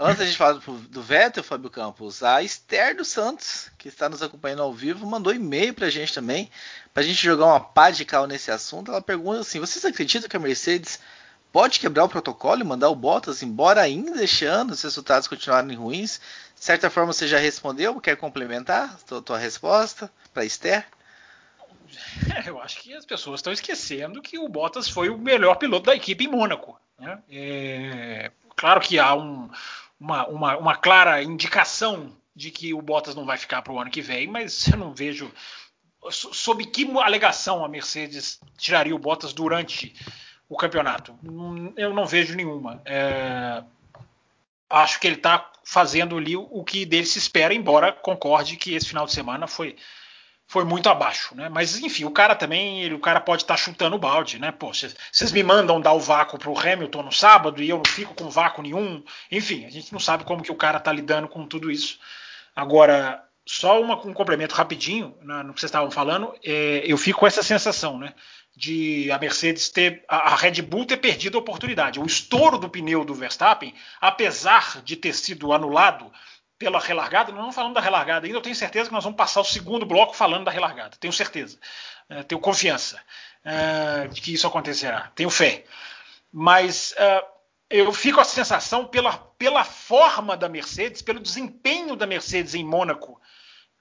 [0.00, 4.08] Antes da gente falar do, do Vettel, Fábio Campos, a Esther dos Santos, que está
[4.08, 6.50] nos acompanhando ao vivo, mandou e-mail para a gente também,
[6.94, 8.90] para a gente jogar uma pá de cal nesse assunto.
[8.90, 10.98] Ela pergunta assim: vocês acreditam que a Mercedes
[11.52, 16.20] pode quebrar o protocolo e mandar o Bottas embora ainda deixando os resultados continuarem ruins?
[16.58, 20.86] De certa forma você já respondeu, quer complementar a tua resposta para Esther?
[22.34, 25.86] É, eu acho que as pessoas estão esquecendo que o Bottas foi o melhor piloto
[25.86, 26.78] da equipe em Mônaco.
[26.98, 27.18] Né?
[27.30, 29.50] É, claro que há um,
[29.98, 33.90] uma, uma, uma, clara indicação de que o Bottas não vai ficar para o ano
[33.90, 35.32] que vem, mas eu não vejo
[36.10, 39.94] sob que alegação a Mercedes tiraria o Bottas durante
[40.48, 41.18] o campeonato.
[41.76, 42.80] Eu não vejo nenhuma.
[42.84, 43.62] É,
[44.70, 48.88] acho que ele está fazendo ali o que dele se espera, embora concorde que esse
[48.88, 49.76] final de semana foi
[50.48, 51.50] foi muito abaixo, né?
[51.50, 54.50] Mas enfim, o cara também, ele, o cara pode estar tá chutando o balde, né?
[54.50, 58.14] Pô, vocês me mandam dar o vácuo pro Hamilton no sábado e eu não fico
[58.14, 59.04] com vácuo nenhum.
[59.30, 61.98] Enfim, a gente não sabe como que o cara tá lidando com tudo isso.
[62.56, 67.20] Agora, só uma, um complemento rapidinho né, no que vocês estavam falando, é, eu fico
[67.20, 68.14] com essa sensação, né?
[68.56, 72.00] De a Mercedes ter, a, a Red Bull ter perdido a oportunidade.
[72.00, 76.10] O estouro do pneu do Verstappen, apesar de ter sido anulado
[76.58, 79.44] pela relargada, não falando da relargada ainda, eu tenho certeza que nós vamos passar o
[79.44, 81.58] segundo bloco falando da relargada, tenho certeza,
[82.08, 83.00] é, tenho confiança
[83.44, 85.64] é, de que isso acontecerá, tenho fé.
[86.32, 87.24] Mas é,
[87.70, 92.64] eu fico com a sensação, pela, pela forma da Mercedes, pelo desempenho da Mercedes em
[92.64, 93.20] Mônaco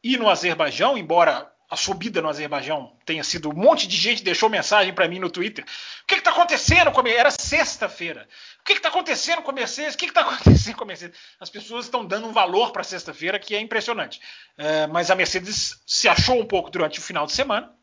[0.03, 3.49] e no Azerbaijão, embora a subida no Azerbaijão tenha sido.
[3.49, 5.65] Um monte de gente deixou mensagem para mim no Twitter.
[6.03, 7.09] O que está acontecendo com a?
[7.09, 8.28] Era sexta-feira.
[8.61, 9.95] O que está acontecendo com a Mercedes?
[9.95, 11.20] O que está acontecendo com a Mercedes?
[11.39, 14.22] As pessoas estão dando um valor para sexta-feira que é impressionante.
[14.57, 17.74] É, mas a Mercedes se achou um pouco durante o final de semana.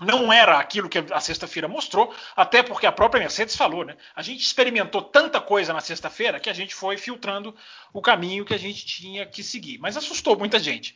[0.00, 3.96] Não era aquilo que a sexta-feira mostrou, até porque a própria Mercedes falou, né?
[4.14, 7.56] A gente experimentou tanta coisa na sexta-feira que a gente foi filtrando
[7.94, 9.78] o caminho que a gente tinha que seguir.
[9.78, 10.94] Mas assustou muita gente.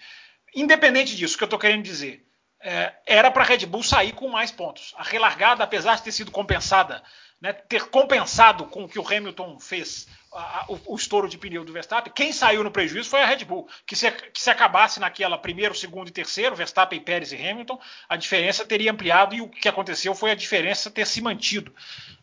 [0.55, 2.26] Independente disso, o que eu estou querendo dizer,
[2.61, 4.94] é, era para a Red Bull sair com mais pontos.
[4.96, 7.02] A relargada, apesar de ter sido compensada,
[7.40, 11.64] né, ter compensado com o que o Hamilton fez, a, o, o, estouro de pneu
[11.64, 13.66] do Verstappen, quem saiu no prejuízo foi a Red Bull.
[13.86, 18.16] Que se, que se acabasse naquela primeiro, segundo e terceiro, Verstappen, Pérez e Hamilton, a
[18.16, 21.74] diferença teria ampliado e o que aconteceu foi a diferença ter se mantido.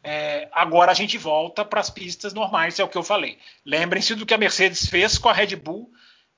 [0.03, 3.39] É, agora a gente volta para as pistas normais, é o que eu falei.
[3.65, 5.91] Lembrem-se do que a Mercedes fez com a Red Bull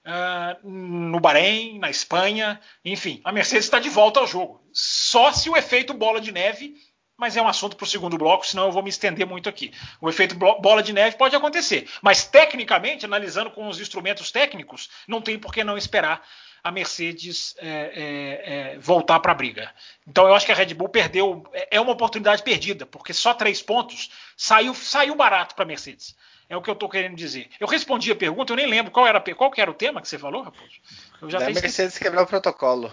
[0.05, 4.63] uh, no Bahrein, na Espanha, enfim, a Mercedes está de volta ao jogo.
[4.73, 6.75] Só se o efeito bola de neve,
[7.17, 9.73] mas é um assunto para o segundo bloco, senão eu vou me estender muito aqui.
[9.99, 15.21] O efeito bola de neve pode acontecer, mas tecnicamente, analisando com os instrumentos técnicos, não
[15.21, 16.25] tem por que não esperar
[16.63, 19.73] a Mercedes é, é, é, voltar para a briga.
[20.07, 23.33] Então eu acho que a Red Bull perdeu, é, é uma oportunidade perdida, porque só
[23.33, 26.15] três pontos saiu, saiu barato para a Mercedes.
[26.49, 27.47] É o que eu estou querendo dizer.
[27.59, 30.17] Eu respondi a pergunta, eu nem lembro qual era, qual era o tema que você
[30.17, 30.71] falou, Raposo.
[31.21, 32.03] Eu já da Mercedes que...
[32.03, 32.91] quebrar o protocolo.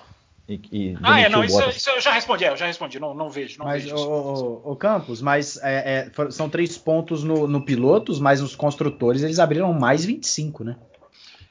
[0.49, 3.13] E, e ah, é, não, isso, isso, eu já respondi, é, eu já respondi, não,
[3.15, 3.59] não vejo.
[3.59, 7.65] Não mas, vejo o, o, o Campos, mas é, é, são três pontos no, no
[7.65, 10.77] pilotos, mas nos construtores eles abriram mais 25, né?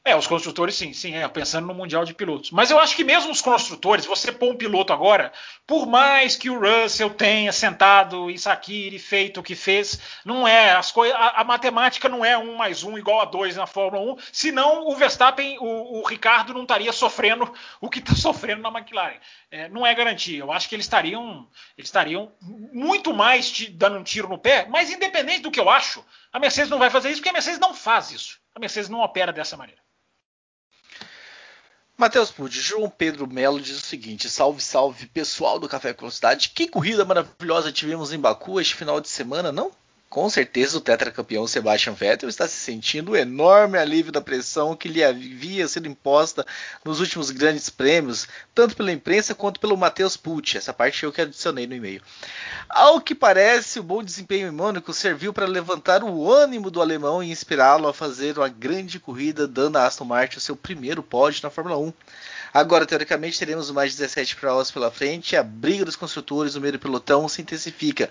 [0.07, 2.51] É, os construtores sim, sim, é, pensando no Mundial de Pilotos.
[2.51, 5.33] Mas eu acho que mesmo os construtores, você pôr um piloto agora,
[5.65, 10.73] por mais que o Russell tenha sentado em Sakiri, feito o que fez, não é,
[10.73, 14.17] as a, a, matemática não é um mais um igual a dois na Fórmula 1,
[14.31, 17.51] senão o Verstappen, o, o Ricardo não estaria sofrendo
[17.81, 19.17] o que está sofrendo na McLaren.
[19.49, 20.37] É, não é garantia.
[20.37, 24.67] Eu acho que eles estariam, eles estariam muito mais te, dando um tiro no pé,
[24.69, 27.59] mas independente do que eu acho, a Mercedes não vai fazer isso porque a Mercedes
[27.59, 28.39] não faz isso.
[28.53, 29.84] A Mercedes não opera dessa maneira.
[31.97, 36.49] Matheus Pude, João Pedro Melo diz o seguinte: salve, salve pessoal do Café com Velocidade.
[36.49, 39.71] Que corrida maravilhosa tivemos em Baku este final de semana, não?
[40.15, 44.87] Com certeza o tetracampeão Sebastian Vettel está se sentindo um enorme alívio da pressão que
[44.87, 46.45] lhe havia sido imposta
[46.85, 50.57] nos últimos grandes prêmios, tanto pela imprensa quanto pelo Matheus Pucci.
[50.57, 52.01] Essa parte eu que adicionei no e-mail.
[52.69, 57.21] Ao que parece, o bom desempenho em Mônaco serviu para levantar o ânimo do alemão
[57.21, 61.41] e inspirá-lo a fazer uma grande corrida, dando a Aston Martin o seu primeiro pódio
[61.43, 61.91] na Fórmula 1.
[62.53, 66.71] Agora, teoricamente, teremos mais 17 provas pela frente e a briga dos construtores no meio
[66.71, 68.09] do pelotão se intensifica.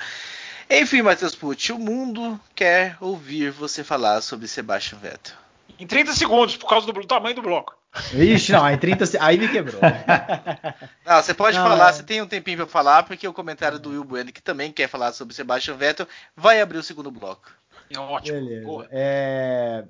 [0.68, 5.34] Enfim, Matheus Pucci, o mundo quer ouvir você falar sobre Sebastian Vettel.
[5.78, 7.76] Em 30 segundos, por causa do tamanho do bloco.
[8.12, 9.80] Ixi, não, em 30 aí me quebrou.
[11.06, 11.92] não, você pode não, falar, é...
[11.92, 14.88] você tem um tempinho para falar, porque o comentário do Will Bueno, que também quer
[14.88, 17.52] falar sobre Sebastian Vettel, vai abrir o segundo bloco.
[17.90, 18.40] É ótimo.
[18.40, 18.88] Beleza.
[18.90, 19.84] É...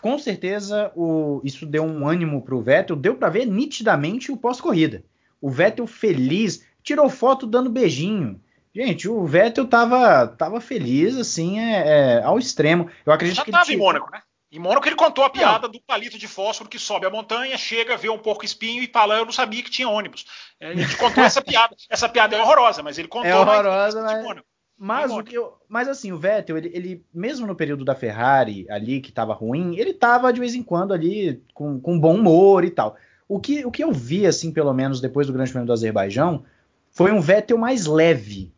[0.00, 1.40] Com certeza, o...
[1.44, 5.04] isso deu um ânimo pro Vettel, deu para ver nitidamente o pós-corrida.
[5.40, 8.40] O Vettel feliz, tirou foto dando beijinho.
[8.78, 12.88] Gente, o Vettel tava, tava feliz, assim, é, é ao extremo.
[13.04, 13.74] Eu acredito Já que tava ele...
[13.74, 14.22] em Mônaco, né?
[14.52, 15.72] Em Mônaco ele contou a piada não.
[15.72, 19.16] do palito de fósforo que sobe a montanha, chega, vê um porco espinho e fala,
[19.16, 20.26] eu não sabia que tinha ônibus.
[20.60, 21.74] É, ele contou essa piada.
[21.90, 24.42] Essa piada é horrorosa, mas ele contou é horrorosa, mas...
[24.80, 28.64] Mas, o que eu, mas assim, o Vettel, ele, ele, mesmo no período da Ferrari
[28.70, 32.64] ali, que tava ruim, ele tava de vez em quando ali com, com bom humor
[32.64, 32.96] e tal.
[33.26, 36.44] O que, o que eu vi, assim, pelo menos depois do Grande Prêmio do Azerbaijão,
[36.92, 38.52] foi um Vettel mais leve.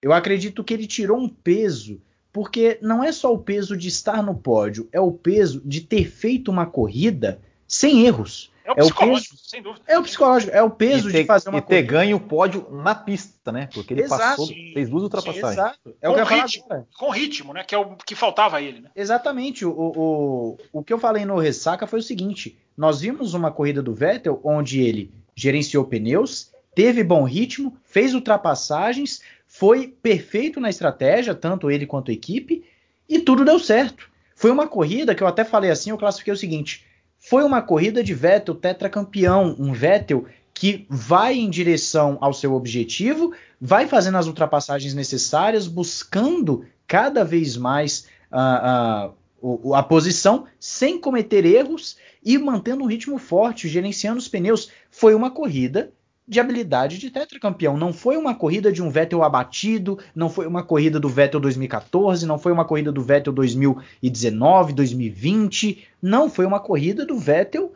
[0.00, 2.00] Eu acredito que ele tirou um peso,
[2.32, 6.08] porque não é só o peso de estar no pódio, é o peso de ter
[6.08, 8.52] feito uma corrida sem erros.
[8.64, 9.84] É o psicológico, é o peso, sem dúvida.
[9.86, 11.80] É o psicológico, é o peso ter, de fazer uma e corrida.
[11.80, 13.68] E ter ganho o pódio na pista, né?
[13.72, 15.52] Porque ele exato, passou, fez duas ultrapassagens.
[15.52, 15.96] Exato.
[16.02, 17.64] É com, o ritmo, com ritmo, né?
[17.64, 18.90] Que é o que faltava a ele, né?
[18.94, 19.64] Exatamente.
[19.64, 23.82] O, o, o que eu falei no Ressaca foi o seguinte: nós vimos uma corrida
[23.82, 29.22] do Vettel onde ele gerenciou pneus, teve bom ritmo, fez ultrapassagens,
[29.58, 32.64] foi perfeito na estratégia, tanto ele quanto a equipe,
[33.08, 34.08] e tudo deu certo.
[34.36, 36.86] Foi uma corrida que eu até falei assim, eu classifiquei o seguinte:
[37.18, 43.34] foi uma corrida de Vettel tetracampeão, um Vettel que vai em direção ao seu objetivo,
[43.60, 51.44] vai fazendo as ultrapassagens necessárias, buscando cada vez mais uh, uh, a posição, sem cometer
[51.44, 54.70] erros e mantendo um ritmo forte, gerenciando os pneus.
[54.88, 55.92] Foi uma corrida
[56.28, 57.76] de habilidade de tetracampeão.
[57.76, 62.26] Não foi uma corrida de um Vettel abatido, não foi uma corrida do Vettel 2014,
[62.26, 67.72] não foi uma corrida do Vettel 2019, 2020, não foi uma corrida do Vettel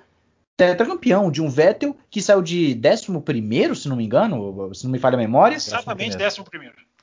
[0.54, 4.98] tetracampeão, de um Vettel que saiu de 11, se não me engano, se não me
[4.98, 5.56] falha a memória.
[5.56, 6.42] Exatamente, 11.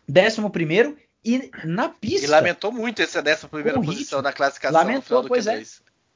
[0.07, 0.95] 11
[1.25, 2.25] e na pista.
[2.25, 3.47] E lamentou muito essa 11
[3.85, 5.61] posição na classificação lamentou, no final do pois é.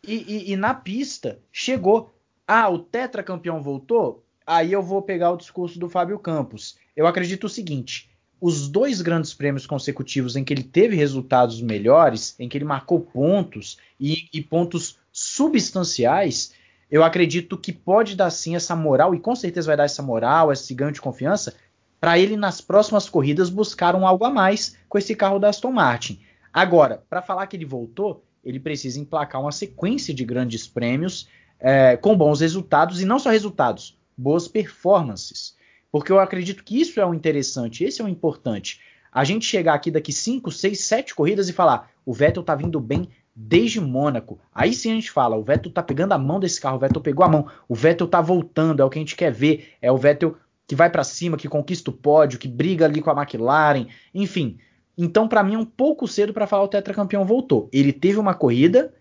[0.06, 2.14] E, e, e, na pista chegou.
[2.46, 4.23] Ah, o tetracampeão voltou?
[4.46, 6.78] Aí eu vou pegar o discurso do Fábio Campos.
[6.96, 12.36] Eu acredito o seguinte: os dois grandes prêmios consecutivos em que ele teve resultados melhores,
[12.38, 16.54] em que ele marcou pontos e, e pontos substanciais,
[16.92, 20.52] eu acredito que pode dar sim essa moral, e com certeza vai dar essa moral,
[20.52, 21.56] esse ganho de confiança,
[22.00, 25.72] para ele nas próximas corridas buscar um algo a mais com esse carro da Aston
[25.72, 26.20] Martin.
[26.52, 31.30] Agora, para falar que ele voltou, ele precisa emplacar uma sequência de grandes prêmios
[31.60, 35.56] é, com bons resultados, e não só resultados, boas performances.
[35.92, 38.82] Porque eu acredito que isso é o interessante, esse é o importante.
[39.12, 42.80] A gente chegar aqui daqui 5, 6, 7 corridas e falar: o Vettel tá vindo
[42.80, 44.40] bem desde Mônaco.
[44.54, 47.02] Aí sim a gente fala: o Vettel tá pegando a mão desse carro, o Vettel
[47.02, 49.70] pegou a mão, o Vettel tá voltando, é o que a gente quer ver.
[49.82, 50.36] É o Vettel
[50.66, 54.58] que vai para cima, que conquista o pódio, que briga ali com a McLaren, enfim.
[54.98, 57.70] Então, para mim, é um pouco cedo para falar o tetracampeão voltou.
[57.72, 58.94] Ele teve uma corrida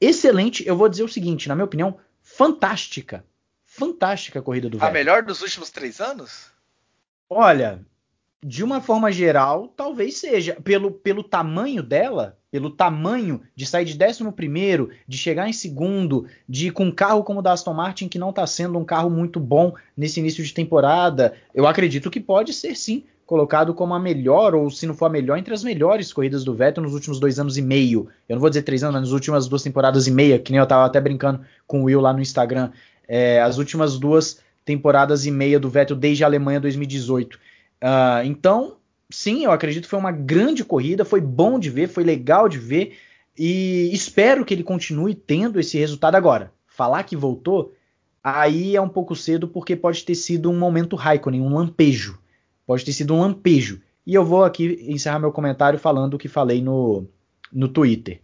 [0.00, 0.66] excelente.
[0.66, 3.24] Eu vou dizer o seguinte, na minha opinião, fantástica
[3.80, 4.88] fantástica a corrida do Vettel.
[4.88, 6.50] A melhor dos últimos três anos?
[7.28, 7.80] Olha,
[8.44, 10.56] de uma forma geral, talvez seja.
[10.62, 16.66] Pelo, pelo tamanho dela, pelo tamanho de sair de 11, de chegar em segundo, de
[16.66, 19.08] ir com um carro como o da Aston Martin, que não está sendo um carro
[19.08, 24.00] muito bom nesse início de temporada, eu acredito que pode ser sim colocado como a
[24.00, 27.20] melhor, ou se não for a melhor, entre as melhores corridas do Vettel nos últimos
[27.20, 28.08] dois anos e meio.
[28.28, 30.58] Eu não vou dizer três anos, mas nas últimas duas temporadas e meia, que nem
[30.58, 32.72] eu estava até brincando com o Will lá no Instagram
[33.10, 37.34] é, as últimas duas temporadas e meia do Vettel desde a Alemanha 2018.
[37.34, 37.38] Uh,
[37.82, 38.76] ah, então,
[39.10, 42.56] sim, eu acredito que foi uma grande corrida, foi bom de ver, foi legal de
[42.56, 42.96] ver
[43.36, 46.52] e espero que ele continue tendo esse resultado agora.
[46.68, 47.74] Falar que voltou,
[48.22, 52.16] aí é um pouco cedo porque pode ter sido um momento Raikkonen, um lampejo.
[52.64, 53.80] Pode ter sido um lampejo.
[54.06, 57.08] E eu vou aqui encerrar meu comentário falando o que falei no,
[57.52, 58.20] no Twitter.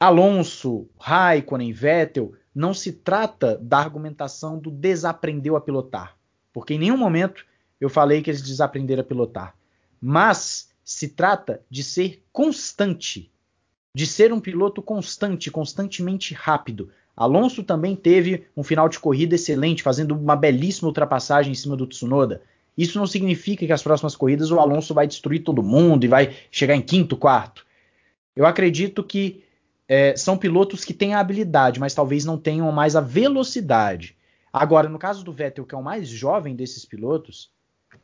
[0.00, 6.16] Alonso, Raikkonen, Vettel não se trata da argumentação do desaprendeu a pilotar,
[6.52, 7.44] porque em nenhum momento
[7.80, 9.56] eu falei que eles desaprenderam a pilotar,
[10.00, 13.30] mas se trata de ser constante,
[13.94, 16.90] de ser um piloto constante, constantemente rápido.
[17.16, 21.86] Alonso também teve um final de corrida excelente, fazendo uma belíssima ultrapassagem em cima do
[21.86, 22.42] Tsunoda.
[22.76, 26.34] Isso não significa que as próximas corridas o Alonso vai destruir todo mundo e vai
[26.50, 27.64] chegar em quinto, quarto.
[28.34, 29.43] Eu acredito que
[29.88, 34.16] é, são pilotos que têm a habilidade, mas talvez não tenham mais a velocidade.
[34.52, 37.50] Agora, no caso do Vettel, que é o mais jovem desses pilotos,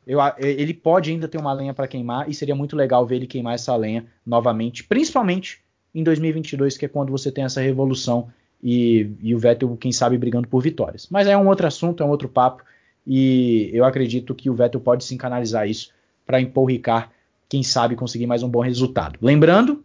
[0.07, 3.27] eu, ele pode ainda ter uma lenha para queimar e seria muito legal ver ele
[3.27, 5.63] queimar essa lenha novamente, principalmente
[5.95, 8.29] em 2022, que é quando você tem essa revolução
[8.63, 11.09] e, e o Vettel, quem sabe, brigando por vitórias.
[11.11, 12.63] Mas é um outro assunto, é um outro papo
[13.07, 15.93] e eu acredito que o Vettel pode sim canalizar isso
[16.27, 17.11] para empurricar,
[17.49, 19.19] quem sabe, conseguir mais um bom resultado.
[19.21, 19.83] Lembrando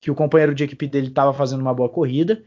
[0.00, 2.42] que o companheiro de equipe dele estava fazendo uma boa corrida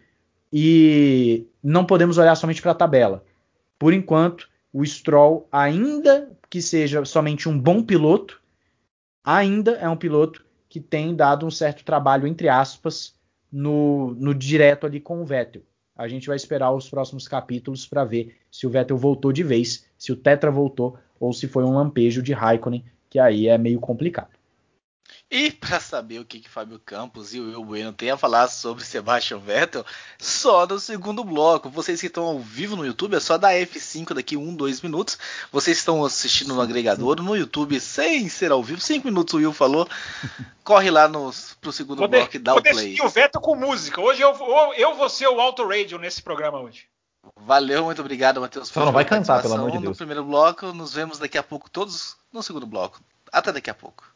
[0.52, 3.24] e não podemos olhar somente para a tabela.
[3.78, 8.42] Por enquanto, o Stroll, ainda que seja somente um bom piloto,
[9.24, 13.16] ainda é um piloto que tem dado um certo trabalho, entre aspas,
[13.52, 15.64] no, no direto ali com o Vettel.
[15.96, 19.86] A gente vai esperar os próximos capítulos para ver se o Vettel voltou de vez,
[19.98, 23.80] se o Tetra voltou ou se foi um lampejo de Raikkonen, que aí é meio
[23.80, 24.41] complicado.
[25.30, 28.48] E para saber o que, que Fábio Campos e o Will Bueno têm a falar
[28.48, 29.86] sobre Sebastian Vettel,
[30.20, 31.70] só no segundo bloco.
[31.70, 35.18] Vocês que estão ao vivo no YouTube, é só dar F5 daqui um, dois minutos.
[35.52, 39.54] Vocês estão assistindo no agregador, no YouTube, sem ser ao vivo, cinco minutos o Will
[39.54, 39.88] falou.
[40.64, 42.98] Corre lá no, pro segundo Poder, bloco e dá o play.
[43.02, 44.00] o Vettel com música.
[44.00, 44.36] Hoje eu,
[44.78, 46.86] eu vou ser o Auto Radio nesse programa hoje.
[47.36, 48.70] Valeu, muito obrigado, Matheus.
[48.70, 49.92] Só não vai cantar, pelo amor de Deus.
[49.92, 53.00] No primeiro bloco, nos vemos daqui a pouco, todos no segundo bloco.
[53.32, 54.11] Até daqui a pouco.